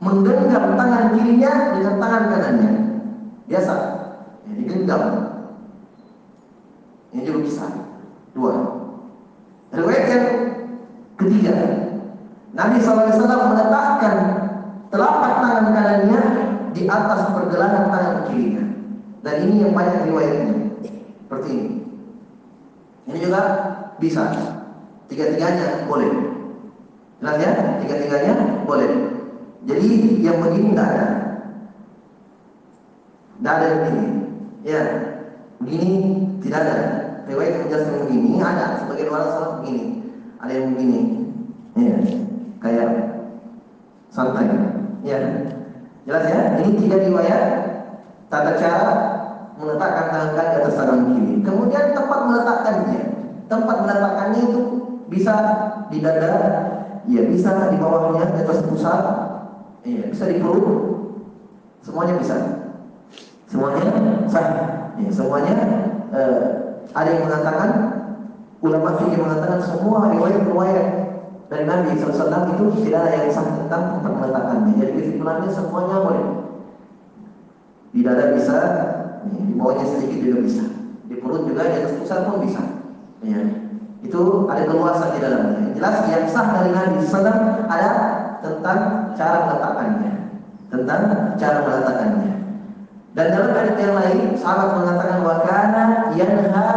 Menggenggam 0.04 0.76
tangan 0.76 1.16
kirinya 1.16 1.72
dengan 1.72 1.94
tangan 1.96 2.24
kanannya. 2.28 2.72
Biasa. 3.48 3.74
Ya, 4.44 4.52
digenggam. 4.52 5.02
Ini 7.16 7.24
juga 7.24 7.38
bisa. 7.40 7.64
Dua. 8.36 8.52
Riwayat 9.72 10.04
yang 10.12 10.26
ketiga, 11.16 11.56
Nabi 12.52 12.78
SAW 12.84 13.08
meletakkan 13.24 14.16
telapak 14.92 15.32
tangan 15.40 15.66
kanannya 15.72 16.22
di 16.76 16.82
atas 16.84 17.20
pergelangan 17.32 17.88
tangan 17.88 18.16
kirinya. 18.28 18.64
Dan 19.24 19.34
ini 19.48 19.64
yang 19.64 19.72
banyak 19.72 20.04
riwayatnya. 20.04 20.54
Seperti 21.24 21.48
ini. 21.48 21.70
Ini 23.08 23.18
juga 23.24 23.40
bisa. 23.96 24.28
Tiga-tiganya 25.08 25.88
boleh. 25.88 26.12
Jelas 27.24 27.36
ya? 27.40 27.52
Tiga-tiganya 27.80 28.34
boleh. 28.68 29.13
Jadi 29.64 29.88
yang 30.20 30.38
begini 30.44 30.72
tidak 30.72 30.88
ada. 30.92 31.06
Tidak 33.38 33.52
ada 33.52 33.66
yang 33.66 33.80
begini. 33.84 34.06
Ya. 34.64 34.82
Begini 35.60 35.90
tidak 36.44 36.58
ada. 36.64 36.76
Riwayat 37.24 37.50
yang 37.50 37.62
menjelaskan 37.66 37.96
begini 38.04 38.30
ada. 38.40 38.66
Sebagian 38.84 39.08
orang 39.08 39.28
salah 39.32 39.50
begini. 39.60 39.84
Ada 40.40 40.52
yang 40.52 40.66
begini. 40.76 41.00
Ya 41.74 41.96
kayak 42.64 42.90
santai. 44.08 44.48
Ya. 45.04 45.20
Jelas 46.08 46.24
ya? 46.28 46.40
Ini 46.60 46.70
tiga 46.80 46.96
riwayat 47.00 47.44
tata 48.32 48.52
cara 48.56 48.92
meletakkan 49.60 50.06
tangan 50.10 50.30
kanan 50.36 50.56
atas 50.60 50.74
tangan 50.76 51.00
kiri. 51.12 51.32
Kemudian 51.44 51.84
tempat 51.92 52.20
meletakkannya. 52.28 53.00
Tempat 53.44 53.76
meletakkannya 53.84 54.40
itu 54.48 54.60
bisa 55.12 55.34
di 55.92 56.00
dada, 56.00 56.32
ya 57.04 57.22
bisa 57.28 57.68
di 57.68 57.76
bawahnya, 57.76 58.24
di 58.32 58.38
atas 58.40 58.64
pusat, 58.64 59.02
ya 59.84 60.04
bisa 60.08 60.24
di 60.32 60.40
perut. 60.40 60.66
Semuanya 61.84 62.14
bisa. 62.16 62.36
Semuanya 63.44 63.84
sah. 64.32 64.48
Ya, 64.94 65.10
semuanya 65.12 65.54
eh, 66.14 66.42
ada 66.94 67.08
yang 67.12 67.22
mengatakan 67.28 67.70
ulama 68.64 68.96
fikih 68.96 69.20
mengatakan 69.20 69.60
semua 69.60 70.08
riwayat-riwayat 70.14 70.88
dari 71.52 71.64
Nabi 71.68 71.98
SAW 72.00 72.56
itu 72.56 72.64
tidak 72.88 73.00
ada 73.04 73.12
yang 73.20 73.28
sah 73.28 73.44
tentang 73.44 74.00
meletakkannya. 74.00 74.72
Jadi 74.80 74.92
kesimpulannya 74.96 75.50
semuanya 75.52 75.96
boleh. 76.00 76.26
Di 77.94 78.00
dada 78.02 78.34
bisa, 78.34 78.58
di 79.28 79.54
bawahnya 79.54 79.86
sedikit 79.86 80.18
juga 80.18 80.38
bisa. 80.42 80.64
Di 81.06 81.14
perut 81.20 81.46
juga, 81.46 81.68
di 81.68 81.78
atas 81.78 81.94
pusat 82.00 82.26
pun 82.26 82.42
bisa. 82.42 82.62
Ya. 83.22 83.38
Itu 84.02 84.50
ada 84.50 84.66
keluasan 84.66 85.14
di 85.14 85.20
dalamnya. 85.22 85.72
Jelas 85.76 85.96
yang 86.10 86.26
sah 86.26 86.48
dari 86.58 86.70
Nabi 86.74 87.06
SAW 87.06 87.30
ada 87.70 87.90
tentang 88.44 88.78
cara 89.16 89.38
meletakkannya. 89.48 90.12
Tentang 90.68 91.00
cara 91.40 91.58
meletakkannya. 91.64 92.32
Dan 93.14 93.26
dalam 93.30 93.50
hadis 93.54 93.76
yang 93.78 93.94
lain, 93.94 94.20
sahabat 94.36 94.68
mengatakan 94.74 95.18
wakana 95.22 95.84
yanha 96.18 96.70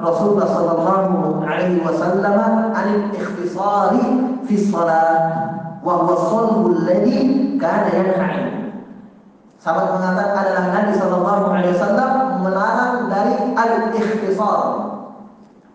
Rasulullah 0.00 0.48
sallallahu 0.48 1.44
alaihi 1.44 1.82
wasallam 1.84 2.72
an 2.72 3.10
ikhtisari 3.12 4.06
fi 4.48 4.54
salat 4.54 5.20
wa 5.84 6.06
huwa 6.06 6.16
sallu 6.30 6.72
alladhi 6.72 7.58
kana 7.58 7.90
yanha 7.90 8.30
Sahabat 9.60 9.92
mengatakan 9.92 10.36
adalah 10.40 10.64
Nabi 10.72 10.92
sallallahu 10.96 11.44
alaihi 11.52 11.76
wasallam 11.76 12.12
melarang 12.40 13.12
dari 13.12 13.34
al-ikhtisar. 13.52 14.60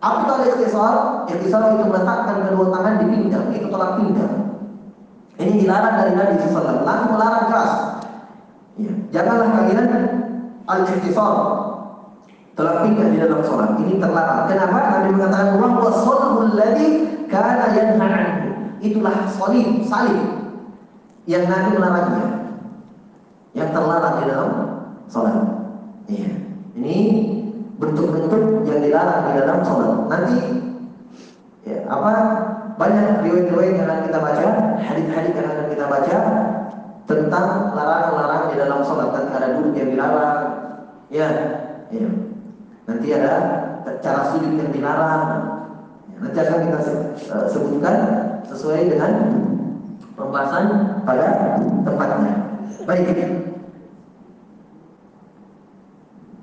Apa 0.02 0.16
itu 0.26 0.32
al-ikhtisar? 0.42 0.94
Ikhtisar 1.30 1.78
itu 1.78 1.84
meletakkan 1.86 2.50
kedua 2.50 2.66
tangan 2.74 2.94
di 2.98 3.06
pinggang, 3.14 3.46
itu 3.54 3.70
tolak 3.70 3.94
pinggang. 4.02 4.55
Ini 5.36 5.52
dilarang 5.60 5.94
dari 6.00 6.12
Nabi 6.16 6.34
SAW. 6.40 6.80
Langsung 6.84 7.10
melarang 7.12 7.44
keras. 7.52 7.72
Ya. 8.76 8.92
Janganlah 9.12 9.48
kalian 9.56 9.88
al-ikhtisar 10.68 11.32
Tetapi 12.56 12.88
di 12.96 13.20
dalam 13.20 13.40
sholat 13.44 13.76
ini 13.84 14.00
terlarang. 14.00 14.48
Kenapa? 14.48 14.78
Nabi 14.96 15.08
mengatakan 15.12 15.60
wa 15.60 15.92
sholul 15.92 16.56
ladzi 16.56 16.88
kana 17.28 17.72
yanha 17.76 18.08
Itulah 18.80 19.28
salib, 19.28 19.84
salib 19.84 20.20
yang 21.28 21.44
Nabi 21.44 21.76
melarangnya. 21.76 22.28
Yang 23.52 23.68
terlarang 23.76 24.14
di 24.16 24.24
dalam 24.24 24.50
sholat. 25.12 25.36
Iya. 26.08 26.32
Ini 26.80 26.98
bentuk-bentuk 27.76 28.64
yang 28.64 28.80
dilarang 28.80 29.20
di 29.20 29.32
dalam 29.36 29.58
sholat. 29.60 29.92
Nanti 30.08 30.40
ya, 31.68 31.84
apa 31.92 32.12
banyak 32.76 33.24
riwayat-riwayat 33.24 33.72
yang 33.80 33.88
akan 33.88 34.00
kita 34.04 34.18
baca, 34.20 34.46
hadis-hadis 34.84 35.32
yang 35.32 35.48
akan 35.48 35.66
kita 35.72 35.84
baca 35.88 36.16
tentang 37.08 37.46
larangan-larangan 37.72 38.48
di 38.52 38.56
dalam 38.60 38.78
sholat. 38.84 39.08
Nanti 39.16 39.32
ada 39.32 39.48
duduk 39.56 39.72
yang 39.72 39.90
dilarang, 39.96 40.40
ya, 41.08 41.28
ya. 41.88 42.08
Nanti 42.86 43.06
ada 43.16 43.32
cara 44.04 44.20
sujud 44.30 44.52
yang 44.60 44.70
dilarang. 44.70 45.24
Nanti 46.20 46.38
akan 46.40 46.58
kita 46.68 46.78
eh, 47.32 47.46
sebutkan 47.48 47.96
sesuai 48.44 48.92
dengan 48.92 49.12
pembahasan 50.16 50.64
pada 51.04 51.58
tempatnya. 51.84 52.34
Baik. 52.84 53.08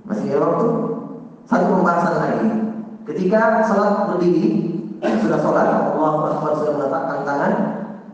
Masih 0.04 0.36
ada 0.36 0.40
waktu? 0.44 0.68
Satu 1.48 1.66
pembahasan 1.78 2.14
lagi. 2.20 2.50
Ketika 3.08 3.64
sholat 3.68 3.94
berdiri, 4.14 4.73
sudah 5.24 5.40
sholat, 5.44 5.68
Allah 5.68 6.12
Akbar 6.32 6.52
sudah 6.64 6.74
meletakkan 6.80 7.20
tangan. 7.28 7.54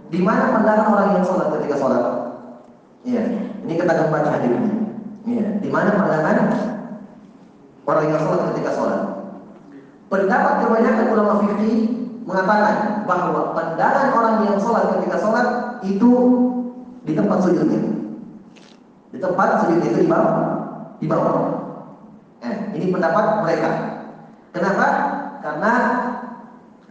Di 0.10 0.20
mana 0.26 0.50
pandangan 0.58 0.88
orang 0.90 1.08
yang 1.18 1.24
sholat 1.26 1.48
ketika 1.58 1.76
sholat? 1.78 2.04
Iya. 3.06 3.24
Ini 3.66 3.74
kita 3.78 3.92
akan 3.94 4.08
baca 4.10 4.30
hadisnya. 4.34 4.74
Ya, 5.30 5.46
di 5.62 5.70
mana 5.70 5.94
pandangan 5.94 6.38
orang 7.86 8.06
yang 8.10 8.22
sholat 8.26 8.42
ketika 8.54 8.72
sholat. 8.74 9.02
Pendapat 10.10 10.54
kebanyakan 10.66 11.06
ulama 11.14 11.34
fikih 11.46 11.78
mengatakan 12.26 13.06
bahwa 13.06 13.54
pandangan 13.54 14.08
orang 14.18 14.36
yang 14.50 14.58
sholat 14.58 14.98
ketika 14.98 15.18
sholat 15.22 15.48
itu 15.86 16.12
di 17.06 17.14
tempat 17.14 17.38
sujudnya. 17.46 17.82
Di 19.14 19.18
tempat 19.22 19.66
sujud 19.66 19.78
itu 19.86 19.98
di 20.06 20.10
bawah, 20.10 20.38
di 20.98 21.06
bawah. 21.06 21.34
Eh, 22.42 22.56
ini 22.78 22.90
pendapat 22.90 23.46
mereka. 23.46 23.70
Kenapa? 24.50 24.86
Karena 25.46 25.74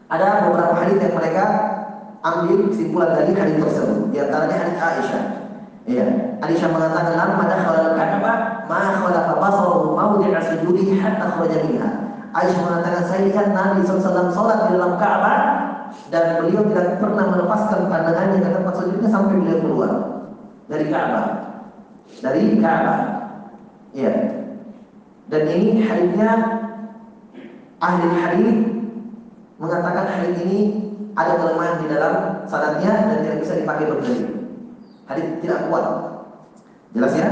ada 0.09 0.49
beberapa 0.49 0.75
hadis 0.81 0.99
yang 1.05 1.15
mereka 1.15 1.45
ambil 2.25 2.73
kesimpulan 2.73 3.11
dari 3.13 3.33
hadis 3.37 3.57
tersebut. 3.61 3.99
Di 4.11 4.19
antaranya 4.25 4.57
hadis 4.57 4.77
Aisyah. 4.81 5.25
Iya, 5.89 6.07
Aisyah 6.45 6.69
mengatakan 6.69 7.15
lamma 7.17 7.45
dakhala 7.49 7.81
al-Ka'bah 7.93 8.37
ma 8.69 8.83
khalaqa 9.01 9.33
basaruhu 9.41 9.97
mawdi'a 9.97 10.41
sujudi 10.41 10.97
hatta 10.97 11.37
kharaja 11.37 11.59
minha. 11.69 11.89
Aisyah 12.33 12.61
mengatakan 12.65 13.03
saya 13.09 13.21
lihat 13.29 13.47
Nabi 13.53 13.85
SAW 13.85 14.33
sholat 14.33 14.59
di 14.69 14.77
dalam 14.77 15.01
Ka'bah 15.01 15.41
dan 16.13 16.25
beliau 16.41 16.65
tidak 16.69 17.01
pernah 17.01 17.25
melepaskan 17.33 17.89
pandangannya 17.89 18.39
ke 18.45 18.51
tempat 18.53 18.75
sujudnya 18.77 19.09
sampai 19.09 19.35
beliau 19.41 19.59
keluar 19.65 19.93
dari 20.69 20.87
Ka'bah. 20.89 21.27
Dari 22.25 22.43
Ka'bah. 22.61 23.01
Iya. 23.93 24.13
Dan 25.29 25.43
ini 25.53 25.85
hadisnya 25.85 26.31
ahli 27.81 28.09
hadis 28.17 28.78
mengatakan 29.59 30.07
hadis 30.07 30.39
ini 30.47 30.59
ada 31.19 31.35
kelemahan 31.35 31.83
di 31.83 31.87
dalam 31.91 32.15
sanadnya 32.47 32.93
dan 33.11 33.19
tidak 33.27 33.39
bisa 33.43 33.55
dipakai 33.59 33.85
berdalil. 33.91 34.27
Hadis 35.11 35.27
tidak 35.43 35.61
kuat. 35.67 35.85
Jelas 36.95 37.13
ya? 37.19 37.29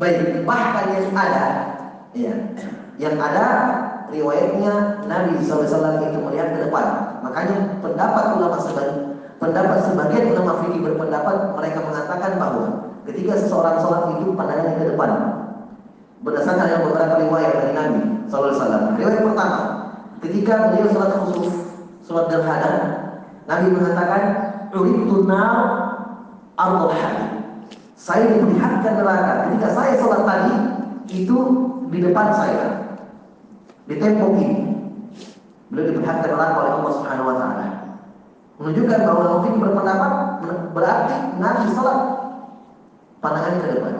Baik, 0.00 0.42
bahkan 0.48 0.86
yang 0.96 1.14
ada 1.14 1.44
ya, 2.16 2.34
yang 2.98 3.16
ada 3.20 3.46
riwayatnya 4.10 5.04
Nabi 5.06 5.38
SAW 5.44 6.02
itu 6.02 6.18
melihat 6.18 6.56
ke 6.56 6.58
depan. 6.68 6.86
Makanya 7.22 7.78
pendapat 7.84 8.24
ulama 8.34 8.56
sebagian 8.58 9.12
pendapat 9.38 9.78
sebagian 9.90 10.30
ulama 10.34 10.52
fikih 10.62 10.80
berpendapat 10.86 11.36
mereka 11.58 11.78
mengatakan 11.82 12.32
bahwa 12.38 12.64
ketika 13.10 13.34
seseorang 13.38 13.76
sholat 13.82 14.02
itu 14.18 14.32
pandangannya 14.34 14.74
ke 14.78 14.86
depan. 14.94 15.10
Berdasarkan 16.22 16.70
yang 16.70 16.82
beberapa 16.86 17.18
riwayat 17.18 17.52
dari 17.58 17.72
Nabi 17.74 18.00
SAW. 18.30 18.94
Riwayat 18.94 19.20
pertama, 19.26 19.58
ketika 20.22 20.70
beliau 20.70 20.88
sholat 20.94 21.10
khusus, 21.18 21.50
sholat 22.06 22.30
gerhana, 22.30 22.72
Nabi 23.50 23.74
mengatakan, 23.74 24.22
"Uritu 24.70 25.26
nar 25.26 25.56
ardul 26.56 26.94
Saya 28.02 28.34
diperlihatkan 28.34 28.98
neraka. 28.98 29.32
Ketika 29.46 29.68
saya 29.78 29.92
sholat 29.94 30.26
tadi, 30.26 30.54
itu 31.22 31.38
di 31.86 31.98
depan 32.02 32.34
saya, 32.34 32.66
di 33.86 33.94
tembok 33.98 34.34
ini. 34.42 34.58
Beliau 35.70 35.86
diperlihatkan 35.94 36.28
neraka 36.34 36.56
oleh 36.58 36.72
Allah 36.82 36.92
Subhanahu 36.98 37.30
Wa 37.30 37.36
Taala. 37.38 37.66
Menunjukkan 38.58 39.00
bahwa 39.06 39.22
Nabi 39.26 39.48
berpendapat 39.58 40.12
berarti 40.74 41.16
Nabi 41.38 41.64
sholat 41.70 41.98
pandangannya 43.22 43.58
ke 43.62 43.68
depan. 43.78 43.94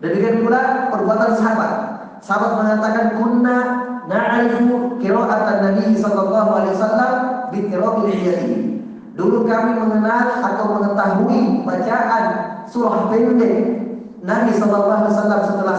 Demikian 0.00 0.36
pula 0.46 0.62
perbuatan 0.94 1.30
sahabat. 1.34 1.72
Sahabat 2.24 2.50
mengatakan 2.56 3.06
kunna 3.20 3.56
na'rifu 4.10 4.98
qira'atan 4.98 5.56
Nabi 5.70 5.94
sallallahu 5.94 6.50
alaihi 6.50 6.74
wasallam 6.74 7.12
bi 7.54 7.58
qira'il 7.70 8.10
hiyati. 8.10 8.54
Dulu 9.14 9.46
kami 9.46 9.78
mengenal 9.78 10.42
atau 10.42 10.66
mengetahui 10.80 11.62
bacaan 11.62 12.24
surah 12.66 13.06
pendek 13.06 13.54
Nabi 14.26 14.50
sallallahu 14.58 15.06
alaihi 15.06 15.12
wasallam 15.14 15.40
setelah 15.46 15.76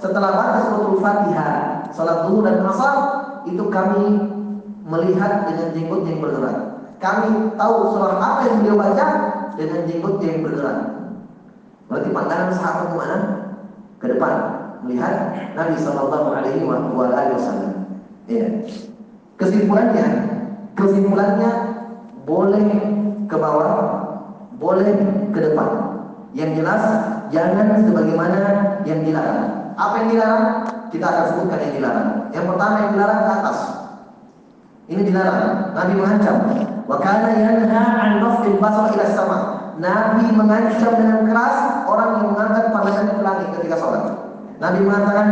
setelah 0.00 0.30
baca 0.32 0.58
suratul 0.68 1.00
Fatihah, 1.00 1.54
salat 1.92 2.18
zuhur 2.28 2.42
dan 2.44 2.64
asar 2.64 2.96
itu 3.44 3.64
kami 3.68 4.04
melihat 4.84 5.48
dengan 5.48 5.68
jenggot 5.76 6.02
yang 6.08 6.18
bergerak. 6.24 6.56
Kami 7.00 7.52
tahu 7.60 7.76
surah 7.92 8.16
apa 8.16 8.40
yang 8.48 8.56
beliau 8.64 8.76
baca 8.80 9.06
dengan 9.60 9.80
jenggot 9.84 10.16
yang 10.24 10.40
bergerak. 10.40 10.78
Berarti 11.88 12.08
pandangan 12.16 12.50
sahabat 12.56 12.88
mana? 12.96 13.18
Ke 14.00 14.06
depan 14.12 14.53
melihat 14.84 15.14
Nabi 15.56 15.74
Shallallahu 15.80 16.28
Alaihi 16.36 16.62
Wasallam. 16.68 17.72
Ya. 18.28 18.46
Kesimpulannya, 19.34 20.06
kesimpulannya 20.78 21.50
boleh 22.22 22.66
ke 23.26 23.36
bawah, 23.36 23.72
boleh 24.60 24.88
ke 25.34 25.40
depan. 25.40 25.68
Yang 26.34 26.62
jelas 26.62 26.82
jangan 27.30 27.82
sebagaimana 27.82 28.40
yang 28.86 29.02
dilarang. 29.02 29.74
Apa 29.74 29.94
yang 30.02 30.08
dilarang? 30.14 30.44
Kita 30.90 31.06
akan 31.10 31.24
sebutkan 31.34 31.58
yang 31.62 31.74
dilarang. 31.82 32.08
Yang 32.30 32.44
pertama 32.54 32.74
yang 32.78 32.92
dilarang 32.94 33.20
ke 33.22 33.30
atas. 33.42 33.58
Ini 34.84 35.00
dilarang. 35.02 35.74
Nabi 35.74 35.92
mengancam. 35.98 36.36
Wa 36.84 36.96
kana 37.00 37.30
yanha 37.34 37.82
an 37.98 38.10
raf'il 38.20 38.58
basar 38.60 38.92
sama. 39.10 39.38
Nabi 39.80 40.30
mengancam 40.30 40.92
dengan 40.94 41.26
keras 41.26 41.56
orang 41.90 42.08
yang 42.22 42.26
mengangkat 42.30 42.64
pandangannya 42.70 43.14
ke 43.18 43.22
langit 43.26 43.48
ketika 43.58 43.76
sholat. 43.80 44.02
Nabi 44.62 44.78
mengatakan, 44.86 45.28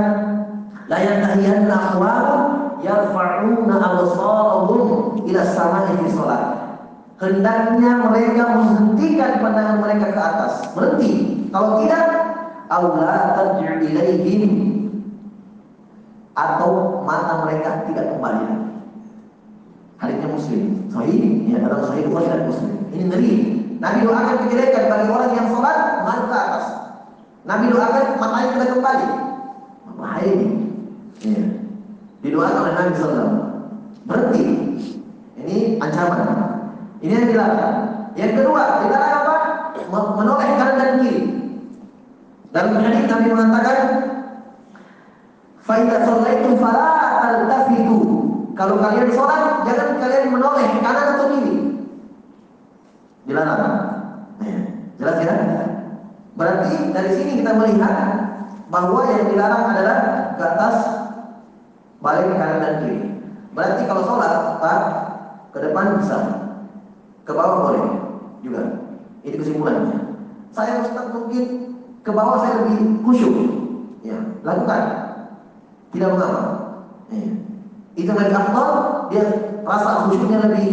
la 0.90 0.98
yantahiyanna 0.98 1.74
aqwamun 1.94 2.40
yarfa'una 2.82 3.74
absarahum 3.78 5.22
ila 5.26 5.40
sama'i 5.46 5.92
fi 6.02 6.06
sholat. 6.10 6.42
Hendaknya 7.22 8.02
mereka 8.02 8.42
menghentikan 8.58 9.38
pandangan 9.38 9.78
mereka 9.78 10.06
ke 10.10 10.20
atas, 10.20 10.52
berhenti. 10.74 11.10
Kalau 11.54 11.78
tidak, 11.78 12.02
Allah 12.66 13.38
tarji'u 13.38 13.78
ilaihim 13.86 14.52
atau 16.34 17.04
mata 17.06 17.46
mereka 17.46 17.86
tidak 17.86 18.16
kembali. 18.16 18.74
Hadisnya 20.02 20.28
Muslim, 20.34 20.62
sahih, 20.90 21.46
ya 21.46 21.62
dalam 21.62 21.86
sahih 21.86 22.10
Bukhari 22.10 22.26
dan 22.26 22.42
Muslim. 22.50 22.74
Ini 22.90 23.04
ngeri. 23.06 23.34
Nabi 23.78 23.98
doakan 24.02 24.36
kejelekan 24.46 24.84
bagi 24.90 25.08
orang 25.14 25.32
yang 25.38 25.48
sholat 25.54 25.78
ke 26.02 26.10
atas. 26.10 26.64
Nabi 27.42 27.74
doakan 27.74 28.04
matanya 28.22 28.48
tidak 28.54 28.68
kembali. 28.78 29.08
Bahaya 29.98 30.30
ini. 30.30 30.48
Ya. 31.22 31.44
Didoakan 32.22 32.60
oleh 32.62 32.72
Nabi 32.74 32.90
SAW. 32.94 33.30
Berhenti. 34.06 34.42
Ini 35.42 35.56
ancaman. 35.82 36.22
Ini 37.02 37.12
yang 37.18 37.26
dilarang. 37.34 37.78
Yang 38.14 38.32
kedua, 38.38 38.62
dilarang 38.86 39.14
apa? 39.26 39.36
Menoleh 39.90 40.48
kanan 40.54 40.78
dan 40.78 40.90
kiri. 41.02 41.22
Dalam 42.54 42.78
hadis 42.78 43.08
Nabi 43.10 43.28
mengatakan, 43.32 43.78
"Fa 45.64 45.74
sallaitu 45.82 46.50
fala 46.60 46.88
taltafitu." 47.20 47.98
Kalau 48.52 48.76
kalian 48.78 49.08
sholat, 49.10 49.64
jangan 49.64 49.88
kalian 49.98 50.30
menoleh 50.30 50.66
kanan 50.78 51.06
atau 51.16 51.26
kiri. 51.32 51.54
Dilarang. 53.26 53.76
Ya. 54.42 54.58
Jelas 55.00 55.18
ya? 55.26 55.61
Berarti 56.42 56.90
dari 56.90 57.10
sini 57.14 57.32
kita 57.38 57.54
melihat 57.54 57.94
bahwa 58.66 59.06
yang 59.14 59.30
dilarang 59.30 59.64
adalah 59.70 59.98
ke 60.34 60.42
atas, 60.42 60.76
balik 62.02 62.34
kanan 62.34 62.58
dan 62.58 62.74
kiri. 62.82 62.98
Berarti 63.54 63.86
kalau 63.86 64.02
sholat, 64.02 64.58
Pak, 64.58 64.80
ke 65.54 65.58
depan 65.62 66.02
bisa, 66.02 66.18
ke 67.22 67.30
bawah 67.30 67.70
boleh 67.70 67.86
juga. 68.42 68.90
Ini 69.22 69.38
kesimpulannya. 69.38 70.18
Saya 70.50 70.82
Ustaz 70.82 71.14
mungkin 71.14 71.78
ke 72.02 72.10
bawah 72.10 72.42
saya 72.42 72.66
lebih 72.66 73.06
khusyuk. 73.06 73.34
Ya, 74.02 74.18
lakukan. 74.42 74.82
Tidak 75.94 76.10
mengapa. 76.10 76.42
Ya. 77.14 77.38
Itu 77.94 78.10
lebih 78.18 78.34
afdal, 78.34 78.70
dia 79.14 79.24
rasa 79.62 80.10
khusyuknya 80.10 80.42
lebih 80.50 80.68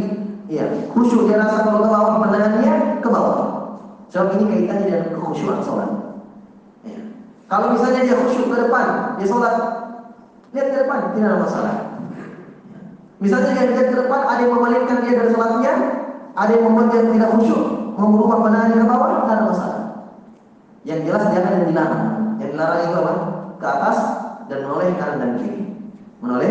ya, 0.49 0.65
khusyuk 0.97 1.29
dia 1.29 1.37
rasa 1.37 1.61
kalau 1.61 1.85
ke 1.85 1.89
bawah 1.93 2.17
pandangannya 2.25 2.73
ke 3.05 3.07
bawah. 3.11 3.48
Sebab 4.09 4.27
ini 4.37 4.43
kaitannya 4.49 4.85
dengan 4.89 5.03
kekhusyuan 5.13 5.61
sholat. 5.61 5.89
Ya. 6.81 6.99
Kalau 7.45 7.77
misalnya 7.77 8.01
dia 8.09 8.17
khusyuk 8.17 8.49
ke 8.49 8.57
depan, 8.65 8.85
dia 9.21 9.27
sholat, 9.29 9.55
lihat 10.49 10.67
ke 10.73 10.77
depan, 10.81 10.99
tidak 11.13 11.29
ada 11.29 11.39
masalah. 11.45 11.75
Misalnya 13.21 13.51
dia 13.53 13.65
lihat 13.69 13.87
ke 13.93 13.95
depan, 14.01 14.21
ada 14.25 14.41
yang 14.41 14.53
membalikkan 14.57 14.97
dia 15.05 15.13
dari 15.13 15.29
sholatnya, 15.29 15.73
ada 16.33 16.51
yang 16.57 16.65
membuat 16.65 16.87
dia 16.89 17.01
tidak 17.05 17.29
khusyuk, 17.37 17.61
mau 18.01 18.09
merubah 18.09 18.37
pandangannya 18.41 18.77
ke 18.81 18.87
bawah, 18.89 19.09
tidak 19.13 19.29
ada 19.29 19.45
masalah. 19.45 19.79
Yang 20.87 20.99
jelas 21.05 21.23
jangan 21.29 21.51
yang 21.53 21.67
dilarang. 21.69 22.05
Yang 22.41 22.49
dilarang 22.55 22.79
itu 22.81 22.95
apa? 22.97 23.13
Ke 23.59 23.65
atas 23.67 23.97
dan 24.49 24.57
menoleh 24.65 24.89
kanan 24.97 25.17
dan 25.21 25.31
kiri. 25.37 25.61
Menoleh 26.23 26.49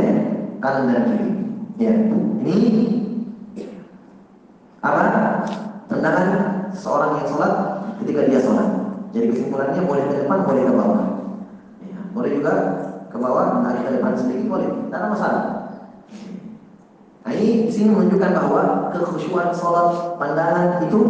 kanan 0.62 0.82
dan 0.86 1.02
kiri. 1.10 1.30
Ya, 1.78 1.92
ini 2.44 2.58
apa? 4.78 5.02
Tendangan 5.88 6.57
seorang 6.74 7.22
yang 7.22 7.26
sholat 7.30 7.52
ketika 8.02 8.20
dia 8.28 8.40
sholat. 8.42 8.68
Jadi 9.14 9.26
kesimpulannya 9.32 9.80
boleh 9.88 10.04
ke 10.04 10.14
depan, 10.24 10.38
boleh 10.44 10.62
ke 10.68 10.72
bawah. 10.76 11.02
Ya, 11.84 11.98
boleh 12.12 12.30
juga 12.36 12.52
ke 13.08 13.16
bawah, 13.16 13.64
naik 13.64 13.88
ke 13.88 13.90
depan 13.96 14.12
sedikit 14.16 14.46
boleh, 14.52 14.68
tidak 14.68 14.98
ada 15.00 15.08
masalah. 15.08 15.44
Nah 17.24 17.32
ini 17.36 17.68
sini 17.68 17.92
menunjukkan 17.92 18.30
bahwa 18.40 18.62
kekhusyuan 18.92 19.52
sholat 19.52 20.16
pandangan 20.16 20.80
itu 20.84 21.00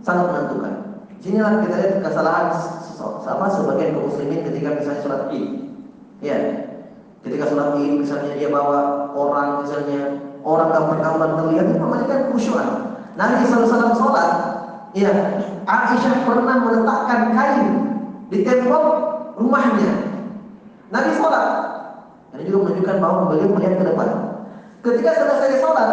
sangat 0.00 0.32
menentukan. 0.32 0.74
Sinilah 1.20 1.60
kita 1.64 1.74
lihat 1.76 1.94
kesalahan 2.00 2.46
apa 3.00 3.46
sebagian 3.52 3.92
kaum 3.96 4.08
muslimin 4.08 4.40
ketika 4.40 4.68
misalnya 4.76 5.00
sholat 5.04 5.22
id, 5.32 5.44
ya, 6.24 6.36
ketika 7.20 7.44
sholat 7.52 7.76
id 7.76 8.00
misalnya 8.00 8.32
dia 8.40 8.48
bawa 8.48 9.12
orang 9.12 9.64
misalnya 9.64 10.00
orang 10.40 10.72
gambar-gambar 10.72 11.28
terlihat 11.36 11.66
itu 11.68 11.78
namanya 11.80 12.06
kan 12.08 12.20
khusyuan. 12.32 12.68
Nabi 13.20 13.44
SAW 13.44 13.92
sholat, 13.92 14.30
ya, 14.96 15.12
Aisyah 15.66 16.16
pernah 16.26 16.56
meletakkan 16.66 17.20
kain 17.34 17.68
di 18.30 18.42
tembok 18.42 18.84
rumahnya. 19.38 19.92
Nabi 20.90 21.10
sholat, 21.14 21.46
ini 22.34 22.50
juga 22.50 22.70
menunjukkan 22.70 22.96
bahwa 22.98 23.30
beliau 23.30 23.54
melihat 23.54 23.74
ke 23.78 23.84
depan. 23.86 24.08
Ketika 24.82 25.10
selesai 25.14 25.62
sholat, 25.62 25.90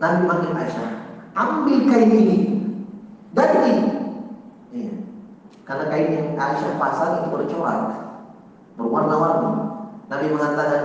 Nabi 0.00 0.20
manggil 0.24 0.52
Aisyah, 0.56 0.88
ambil 1.36 1.78
kain 1.92 2.10
ini, 2.10 2.38
ganti. 3.36 3.74
Iya. 4.72 4.92
Karena 5.68 5.84
kain 5.92 6.08
yang 6.16 6.28
Aisyah 6.40 6.72
pasang 6.80 7.12
itu 7.20 7.28
bercorak, 7.28 7.80
berwarna-warni. 8.80 9.52
Nabi 10.08 10.26
mengatakan, 10.32 10.82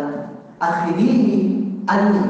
akhirihi 0.59 1.35
anni, 1.87 2.23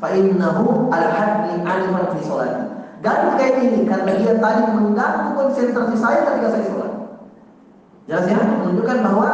fa 0.00 0.08
innahu 0.12 0.92
al-hadni 0.92 1.64
alifan 1.64 2.04
fi 2.12 2.20
sholat. 2.24 2.69
Ganti 3.00 3.30
kain 3.40 3.56
ini 3.64 3.80
karena 3.88 4.12
dia 4.12 4.36
tadi 4.36 4.62
mengganggu 4.76 5.32
konsentrasi 5.32 5.96
saya 5.96 6.20
ketika 6.28 6.48
saya 6.52 6.64
sholat. 6.68 6.92
Jelas 8.04 8.28
ya, 8.28 8.38
menunjukkan 8.44 8.98
bahwa 9.00 9.28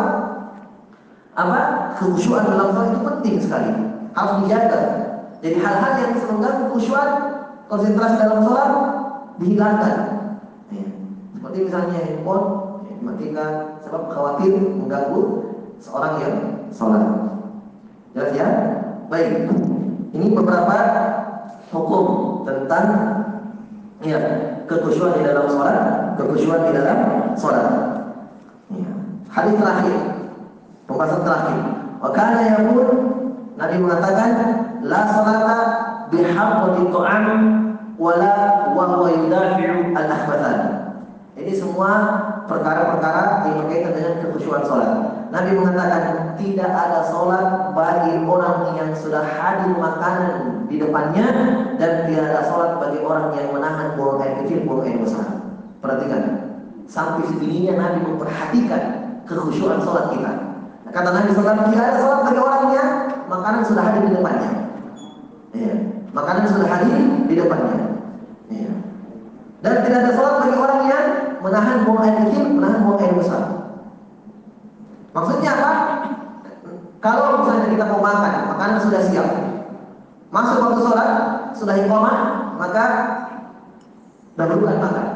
apa 1.34 1.58
khusyuan 1.98 2.46
dalam 2.46 2.70
sholat 2.70 2.88
itu 2.94 3.00
penting 3.02 3.36
sekali, 3.42 3.70
harus 4.14 4.34
dijaga. 4.46 4.80
Jadi 5.42 5.56
hal-hal 5.58 5.92
yang 5.98 6.12
mengganggu 6.14 6.64
khusyuan, 6.78 7.10
konsentrasi 7.66 8.14
dalam 8.22 8.38
sholat 8.46 8.70
dihilangkan. 9.42 9.96
Ya. 10.70 10.86
Seperti 11.34 11.58
misalnya 11.66 11.98
handphone 12.06 12.46
ya, 12.86 12.92
dimatikan 13.02 13.50
sebab 13.82 14.02
khawatir 14.14 14.54
mengganggu 14.62 15.22
seorang 15.82 16.14
yang 16.22 16.34
sholat. 16.70 17.02
Jelas 18.14 18.30
ya? 18.30 18.46
Baik. 19.10 19.50
Ini 20.14 20.26
beberapa 20.32 20.76
hukum 21.74 22.06
tentang 22.46 22.86
ya 24.04 24.18
kekhusyuan 24.68 25.16
di 25.16 25.22
dalam 25.24 25.46
sholat, 25.48 25.76
kekhusyuan 26.20 26.60
di 26.68 26.72
dalam 26.76 26.98
sholat. 27.38 27.66
Ya. 28.72 28.90
Hadis 29.32 29.54
terakhir, 29.56 29.96
pembahasan 30.84 31.22
terakhir. 31.24 31.58
Wakana 31.96 32.60
pun 32.68 32.86
Nabi 33.56 33.76
mengatakan 33.80 34.30
la 34.84 35.00
salata 35.08 35.58
bihaqqati 36.12 36.82
tu'am 36.92 37.26
wala 37.96 38.32
wa 38.76 38.84
huwa 38.92 39.08
yudafi'u 39.08 39.96
al-akhbathan. 39.96 40.58
Ini 41.36 41.52
semua 41.52 41.92
perkara-perkara 42.48 43.44
yang 43.48 43.64
berkaitan 43.64 43.92
dengan 43.92 44.14
kekhusyuan 44.24 44.64
sholat. 44.64 44.92
Nabi 45.32 45.56
mengatakan 45.56 46.36
tidak 46.40 46.70
ada 46.70 47.00
sholat 47.12 47.76
bagi 47.76 48.24
orang 48.24 48.76
yang 48.76 48.90
sudah 48.96 49.24
hadir 49.24 49.72
makanan 49.76 50.55
di 50.66 50.76
depannya 50.82 51.26
dan 51.78 52.06
tidak 52.06 52.24
ada 52.30 52.40
sholat 52.50 52.78
bagi 52.82 52.98
orang 53.02 53.34
yang 53.38 53.54
menahan 53.54 53.94
buang 53.94 54.18
air 54.22 54.42
kecil, 54.42 54.66
buang 54.66 54.82
air 54.86 54.98
besar. 54.98 55.26
Perhatikan, 55.78 56.22
sampai 56.90 57.26
segininya 57.30 57.74
Nabi 57.78 57.98
memperhatikan 58.06 58.82
kekhusyuan 59.26 59.82
sholat 59.82 60.14
kita. 60.14 60.32
Kata 60.90 61.10
Nabi 61.12 61.34
tidak 61.34 61.82
ada 61.82 61.98
sholat 62.00 62.20
bagi 62.24 62.40
orang 62.40 62.64
yang 62.72 62.88
makanan 63.28 63.62
sudah 63.66 63.82
hadir 63.84 64.02
di 64.06 64.12
depannya. 64.16 64.50
Ya. 65.52 65.74
Makanan 66.14 66.44
sudah 66.48 66.68
hadir 66.70 66.96
di 67.26 67.34
depannya. 67.36 67.76
Ya. 68.48 68.72
Dan 69.60 69.72
tidak 69.84 69.98
ada 70.06 70.12
sholat 70.14 70.34
bagi 70.46 70.56
orang 70.56 70.80
yang 70.88 71.06
menahan 71.42 71.76
buang 71.84 72.00
air 72.06 72.16
kecil, 72.24 72.44
menahan 72.54 72.80
buang 72.86 72.98
air 73.02 73.12
besar. 73.14 73.42
Maksudnya 75.12 75.50
apa? 75.52 75.72
Kalau 77.00 77.44
misalnya 77.44 77.68
kita 77.70 77.84
mau 77.86 78.00
makan, 78.02 78.32
makanan 78.56 78.78
sudah 78.82 79.00
siap. 79.04 79.28
Masuk 80.34 80.58
waktu 80.58 80.80
sholat, 80.82 81.10
sudah 81.54 81.74
iqamah, 81.86 82.16
maka 82.58 82.84
dahulukan 84.34 84.76
makan. 84.82 85.06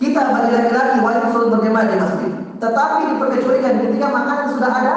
Kita 0.00 0.20
bagi 0.32 0.50
laki-laki 0.56 0.96
wajib 1.04 1.24
sholat 1.28 1.48
berjamaah 1.58 1.84
di 1.84 1.96
masjid. 2.00 2.32
Tetapi 2.60 3.00
diperkecualikan 3.12 3.74
ketika 3.84 4.06
makanan 4.08 4.46
sudah 4.56 4.70
ada, 4.72 4.94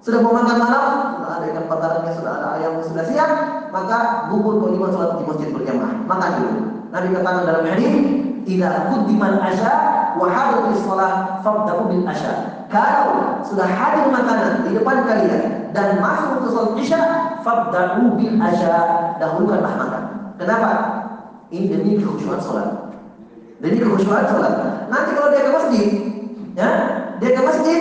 sudah 0.00 0.18
mau 0.20 0.32
makan 0.36 0.56
malam, 0.60 0.84
sudah 1.16 1.30
ada 1.40 1.44
ikan 1.52 1.64
bakarannya, 1.68 2.12
sudah 2.16 2.32
ada 2.40 2.46
ayam 2.60 2.72
sudah 2.84 3.04
siap, 3.08 3.30
maka 3.72 4.28
gugur 4.28 4.60
kewajiban 4.60 4.92
sholat 4.92 5.10
di 5.16 5.24
masjid 5.24 5.48
berjamaah. 5.54 5.92
Makan 6.04 6.30
dulu. 6.40 6.52
Nabi 6.90 7.08
katakan 7.14 7.42
dalam 7.46 7.64
hadis, 7.64 7.94
tidak 8.44 8.74
kudiman 8.90 9.34
asya 9.40 9.72
wa 10.18 10.26
hadrul 10.26 10.74
sholat 10.74 11.40
fabda'u 11.40 11.86
bil 11.86 12.04
asya. 12.04 12.32
Kalau 12.68 13.40
sudah 13.46 13.66
hadir 13.66 14.04
makanan 14.10 14.66
di 14.68 14.76
depan 14.76 15.06
kalian 15.06 15.72
dan 15.72 16.02
masuk 16.02 16.44
untuk 16.44 16.50
sholat 16.52 16.72
isya, 16.76 17.00
fabda'u 17.42 18.16
bil 18.16 18.36
asya. 18.40 18.78
Dahulukanlah 19.20 19.74
makan. 19.76 20.04
Kenapa? 20.40 20.70
Ini 21.50 21.66
demi 21.68 21.98
kekhusyuan 22.00 22.40
sholat. 22.40 22.68
Demi 23.60 23.76
kekhusyuan 23.76 24.24
sholat. 24.30 24.52
Nanti 24.88 25.10
kalau 25.12 25.28
dia 25.34 25.44
ke 25.44 25.52
masjid, 25.52 25.88
ya, 26.56 26.70
dia 27.18 27.30
ke 27.36 27.42
masjid, 27.42 27.80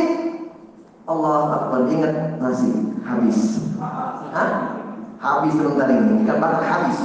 Allah 1.09 1.41
Akbar 1.57 1.89
ingat 1.89 2.37
nasi 2.37 2.69
habis. 3.01 3.65
Hah? 3.79 4.49
Habis 5.19 5.51
sebentar 5.55 5.87
ini, 5.89 6.23
ikan 6.23 6.37
bakar 6.37 6.63
habis. 6.63 6.99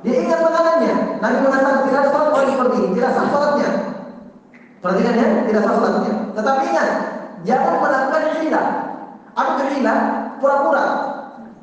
Dia 0.00 0.16
ingat 0.16 0.40
makanannya. 0.40 0.94
Nabi 1.20 1.36
mengatakan 1.44 1.84
tidak 1.88 2.04
sholat 2.08 2.28
orang 2.32 2.48
seperti 2.52 2.76
ini, 2.80 2.88
tidak 2.96 3.10
sah 3.16 3.26
sholatnya. 3.28 3.70
Perhatikan 4.80 5.14
ya, 5.16 5.26
tidak 5.44 5.62
sah 5.64 5.74
sholatnya. 5.76 6.12
Tetapi 6.36 6.62
ingat, 6.72 6.88
jangan 7.44 7.74
melakukan 7.80 8.22
hilah. 8.40 8.66
Apa 9.36 9.62
hilah? 9.72 9.98
Pura-pura. 10.40 10.84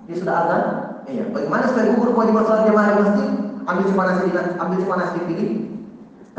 Dia 0.08 0.16
sudah 0.16 0.36
azan. 0.48 0.64
Iya. 1.08 1.24
Bagaimana 1.36 1.68
supaya 1.68 1.92
gugur 1.92 2.16
kewajiban 2.16 2.44
sholat 2.48 2.64
jamaah 2.68 2.88
di 2.88 2.96
masjid? 3.04 3.30
Ambil 3.68 3.84
cuma 3.92 4.04
nasi, 4.08 4.32
ambil 4.32 4.78
cuma 4.80 4.96
nasi. 4.96 5.20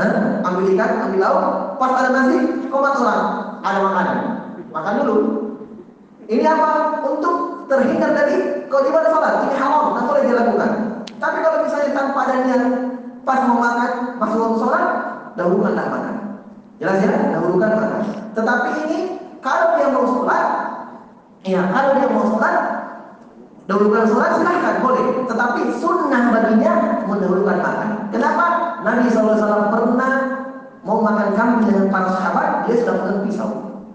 Hah? 0.00 0.10
Ambil 0.46 0.64
ikan, 0.72 0.90
ambil 1.04 1.20
lauk. 1.20 1.44
Pas 1.76 1.92
ada 1.92 2.10
nasi, 2.14 2.36
komat 2.72 2.96
orang. 2.96 3.22
Ada 3.60 3.78
makanan. 3.84 4.18
Makan 4.72 4.94
dulu. 5.04 5.16
Ini 6.28 6.44
apa? 6.44 6.70
Untuk 7.04 7.66
terhindar 7.68 8.16
dari 8.16 8.64
kewajiban 8.72 9.04
sholat. 9.12 9.34
Ini 9.44 9.54
haram, 9.60 9.92
tidak 9.92 10.04
boleh 10.08 10.22
dilakukan. 10.24 10.70
Tapi 11.18 11.36
kalau 11.42 11.58
misalnya 11.66 11.90
tanpa 11.92 12.20
ada 12.24 12.36
niat 12.46 12.62
pas 13.26 13.40
mau 13.44 13.60
makan, 13.60 13.90
masuk 14.16 14.38
waktu 14.40 14.58
sholat, 14.64 14.84
dahulukanlah 15.36 15.86
makan. 15.92 16.14
Jelas 16.80 16.96
ya? 17.04 17.12
Dahulukan 17.36 17.70
makan. 17.76 18.02
Tetapi 18.32 18.68
ini 18.86 18.98
kalau 19.44 19.76
dia 19.76 19.88
mau 19.92 20.06
sholat, 20.06 20.44
ya 21.44 21.60
kalau 21.68 21.90
dia 21.98 22.08
mau 22.08 22.24
sholat, 22.32 22.56
dahulukan 23.68 24.04
sholat 24.08 24.40
silahkan 24.40 24.80
boleh. 24.80 25.06
Tetapi 25.28 25.60
sunnah 25.76 26.22
baginya 26.32 26.72
mendahulukan 27.04 27.58
makan. 27.60 27.90
Kenapa? 28.10 28.44
Nabi 28.82 29.06
SAW 29.12 29.68
pernah 29.68 30.12
mau 30.88 31.04
makan 31.04 31.36
kambing 31.36 31.68
dengan 31.68 31.86
para 31.92 32.08
sahabat, 32.16 32.64
dia 32.64 32.80
sudah 32.80 32.94
pegang 33.04 33.20
pisau 33.28 33.50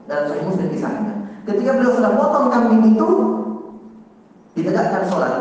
dalam 0.06 0.30
Sahih 0.30 0.46
Muslim 0.46 0.68
kisahnya. 0.70 1.14
Ketika 1.50 1.82
beliau 1.82 1.98
sudah 1.98 2.12
potong 2.14 2.48
kambing 2.54 2.94
itu, 2.94 3.10
ditegakkan 4.54 5.10
sholat. 5.10 5.34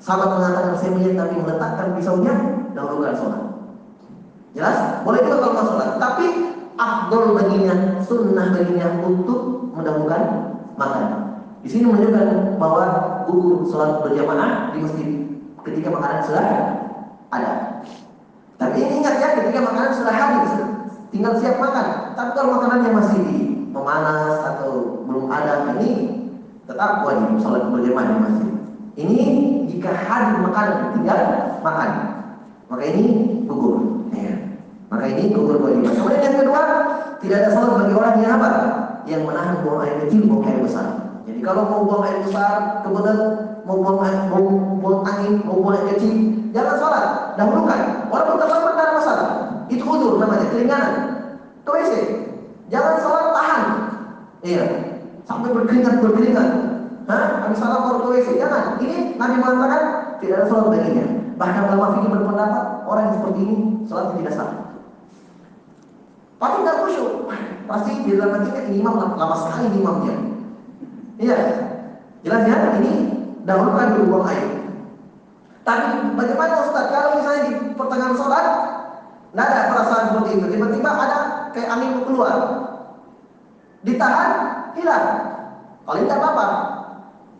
Sahabat 0.00 0.28
mengatakan 0.34 0.74
saya 0.80 0.90
melihat 0.96 1.14
Nabi 1.22 1.36
meletakkan 1.44 1.86
pisaunya, 1.94 2.34
dahulukan 2.74 3.14
sholat. 3.14 3.42
Jelas? 4.56 4.76
Boleh 5.06 5.20
juga 5.22 5.36
kalau 5.46 5.64
sholat. 5.76 5.90
Tapi 6.02 6.26
afdol 6.74 7.24
baginya, 7.38 7.74
sunnah 8.02 8.46
baginya 8.50 8.88
untuk 9.04 9.70
mendahulukan 9.76 10.22
makan. 10.74 11.04
Di 11.60 11.68
sini 11.68 11.92
menunjukkan 11.92 12.56
bahwa 12.56 12.84
gugur 13.30 13.62
sholat 13.70 14.02
berjamaah 14.02 14.74
di 14.74 14.78
masjid 14.82 15.08
ketika 15.62 15.88
makanan 15.94 16.20
sudah 16.26 16.46
ada. 17.30 17.52
Tapi 18.58 18.78
ingat 18.82 19.14
ya, 19.22 19.28
ketika 19.40 19.58
makanan 19.64 19.92
sudah 19.96 20.14
habis, 20.14 20.52
tinggal 21.14 21.32
siap 21.38 21.56
makan. 21.56 22.12
Tapi 22.18 22.30
kalau 22.36 22.60
makanannya 22.60 22.90
masih 22.92 23.22
memanas 23.70 24.36
atau 24.44 25.00
belum 25.06 25.30
ada, 25.30 25.78
ini 25.78 25.90
tetap 26.66 27.06
wajib 27.06 27.40
sholat 27.40 27.70
berjamaah 27.70 28.04
di 28.04 28.16
masjid. 28.20 28.50
Ini 29.00 29.20
jika 29.70 29.94
hadir 29.94 30.44
makanan 30.44 30.98
tinggal 30.98 31.20
makan, 31.64 31.90
maka 32.68 32.82
ini 32.84 33.04
gugur. 33.46 34.04
Ya. 34.12 34.58
Maka 34.90 35.04
ini 35.06 35.30
gugur 35.30 35.56
kewajiban. 35.62 35.94
Kemudian 35.94 36.20
yang 36.20 36.36
kedua, 36.44 36.62
tidak 37.22 37.36
ada 37.40 37.48
sholat 37.54 37.70
bagi 37.80 37.94
orang 37.94 38.14
yang 38.20 38.32
apa? 38.36 38.50
Yang 39.08 39.22
menahan 39.24 39.54
buang 39.64 39.80
air 39.86 39.96
kecil, 40.04 40.20
buang 40.28 40.44
air 40.44 40.58
besar. 40.60 40.99
Jadi 41.30 41.46
kalau 41.46 41.62
mau 41.70 41.86
buang 41.86 42.02
air 42.02 42.18
besar, 42.26 42.82
kemudian 42.82 43.16
mau 43.62 43.78
buang 43.78 44.02
air, 44.02 44.18
mau 44.26 44.42
buang 44.82 45.06
angin, 45.06 45.38
mau 45.46 45.62
buang 45.62 45.78
air 45.78 45.94
kecil, 45.94 46.12
jangan 46.50 46.74
sholat, 46.74 47.06
dahulukan. 47.38 47.80
Walaupun 48.10 48.36
terlambat 48.42 48.72
tidak 48.74 48.92
masalah. 48.98 49.28
Itu 49.70 49.84
udur 49.86 50.18
namanya, 50.18 50.50
keringanan. 50.50 50.94
Ke 51.62 51.70
WC. 51.70 51.92
Jangan 52.66 52.94
sholat 52.98 53.26
tahan. 53.30 53.62
Iya. 54.42 54.64
Sampai 55.22 55.54
berkeringat 55.54 56.02
berkeringat. 56.02 56.48
Hah? 57.06 57.24
Habis 57.46 57.58
salat 57.62 57.80
baru 57.86 57.98
ke 58.02 58.08
WC. 58.18 58.28
Jangan. 58.42 58.82
Ini 58.82 59.14
Nabi 59.14 59.36
mengatakan 59.38 59.82
tidak 60.18 60.34
ada 60.42 60.46
sholat 60.50 60.66
baginya. 60.74 61.06
Bahkan 61.38 61.62
ulama 61.72 61.86
fikih 61.96 62.10
berpendapat 62.12 62.64
orang 62.84 63.02
yang 63.06 63.14
seperti 63.16 63.38
ini 63.46 63.56
sholatnya 63.86 64.14
tidak 64.18 64.34
sah. 64.34 64.50
Pasti 66.36 66.58
nggak 66.60 66.78
khusyuk. 66.84 67.10
Pasti 67.70 67.90
di 68.02 68.12
dalam 68.18 68.42
ini 68.44 68.82
imam 68.82 68.98
lama 68.98 69.36
sekali 69.38 69.72
imamnya. 69.78 70.29
Iya. 71.20 71.38
Jelas 72.24 72.42
ya? 72.48 72.56
Ini 72.80 72.92
dahulukan 73.44 73.96
dulu 73.96 74.04
buang 74.16 74.26
air. 74.32 74.48
Tapi 75.60 76.16
bagaimana 76.16 76.64
Ustaz 76.64 76.88
kalau 76.88 77.20
misalnya 77.20 77.42
di 77.52 77.54
pertengahan 77.76 78.16
sholat 78.16 78.46
tidak 79.30 79.46
ada 79.46 79.62
perasaan 79.70 80.04
seperti 80.10 80.30
itu. 80.40 80.46
Tiba-tiba 80.56 80.90
ada 80.90 81.18
kayak 81.52 81.70
angin 81.76 82.02
keluar. 82.08 82.36
Ditahan, 83.84 84.30
hilang. 84.76 85.06
Kalau 85.84 85.98
tidak 86.00 86.18
apa-apa. 86.20 86.46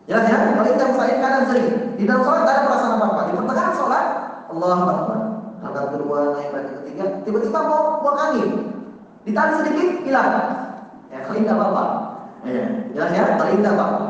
Jelas 0.05 0.25
ya? 0.29 0.37
Kalau 0.53 0.69
tidak 0.69 0.89
saya 0.97 1.13
kadang 1.17 1.45
sering. 1.49 1.69
Di 1.97 2.03
dalam 2.05 2.21
sholat 2.21 2.39
tidak 2.45 2.53
ada 2.53 2.65
perasaan 2.69 2.93
apa-apa. 2.97 3.21
Di 3.25 3.33
pertengahan 3.33 3.73
sholat, 3.75 4.05
Allah 4.53 4.69
Akbar. 4.77 5.19
Angkat 5.61 5.85
kedua, 5.93 6.19
naik 6.33 6.49
lagi 6.53 6.71
ketiga. 6.81 7.05
Tiba-tiba 7.21 7.59
mau 7.65 8.01
buang 8.01 8.17
angin. 8.17 8.49
Ditahan 9.25 9.61
sedikit, 9.61 9.89
hilang. 10.05 10.31
Ya, 11.13 11.17
kalau 11.21 11.37
tidak 11.37 11.55
apa-apa. 11.57 12.00
Ya, 12.41 12.65
jelas 12.97 13.11
ya? 13.13 13.23
Kalau 13.37 13.53
tidak 13.53 13.73
apa-apa. 13.77 14.05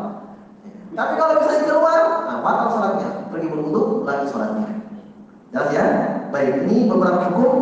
Tapi 0.91 1.13
kalau 1.15 1.33
bisa 1.39 1.63
keluar, 1.67 1.99
nah, 2.27 2.37
batal 2.43 2.67
sholatnya. 2.71 3.09
Pergi 3.31 3.47
berwudu, 3.47 4.03
lagi 4.07 4.25
sholatnya. 4.31 4.67
Jelas 5.51 5.69
ya? 5.75 5.85
Baik, 6.31 6.63
ini 6.67 6.87
beberapa 6.87 7.27
hukum 7.31 7.53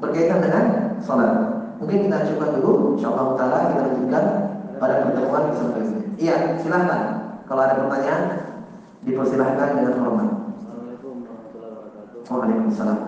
berkaitan 0.00 0.40
dengan 0.40 0.64
sholat. 1.04 1.32
Mungkin 1.76 2.08
kita 2.08 2.28
coba 2.32 2.44
dulu, 2.56 2.96
insyaallah 2.96 3.36
taala 3.36 3.58
kita 3.68 3.80
lanjutkan 3.84 4.24
pada 4.80 4.94
pertemuan 5.04 5.44
selanjutnya. 5.52 6.02
Iya, 6.16 6.36
silahkan. 6.62 7.02
Kalau 7.44 7.60
ada 7.60 7.76
pertanyaan, 7.76 8.22
dipersilahkan 9.04 9.68
dengan 9.76 9.94
hormat. 10.00 10.28
Assalamualaikum 10.56 11.14
warahmatullahi 11.28 11.72
wabarakatuh. 11.76 12.20
Waalaikumsalam. 12.24 12.98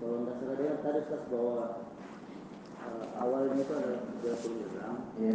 Uh, 0.00 0.32
tadi 0.80 1.00
bahwa 1.28 1.64
uh, 2.80 3.04
awalnya 3.20 3.60
itu 3.60 3.72
adalah 3.76 4.00
30 4.24 4.72
gram, 4.72 4.94
Ya. 5.16 5.34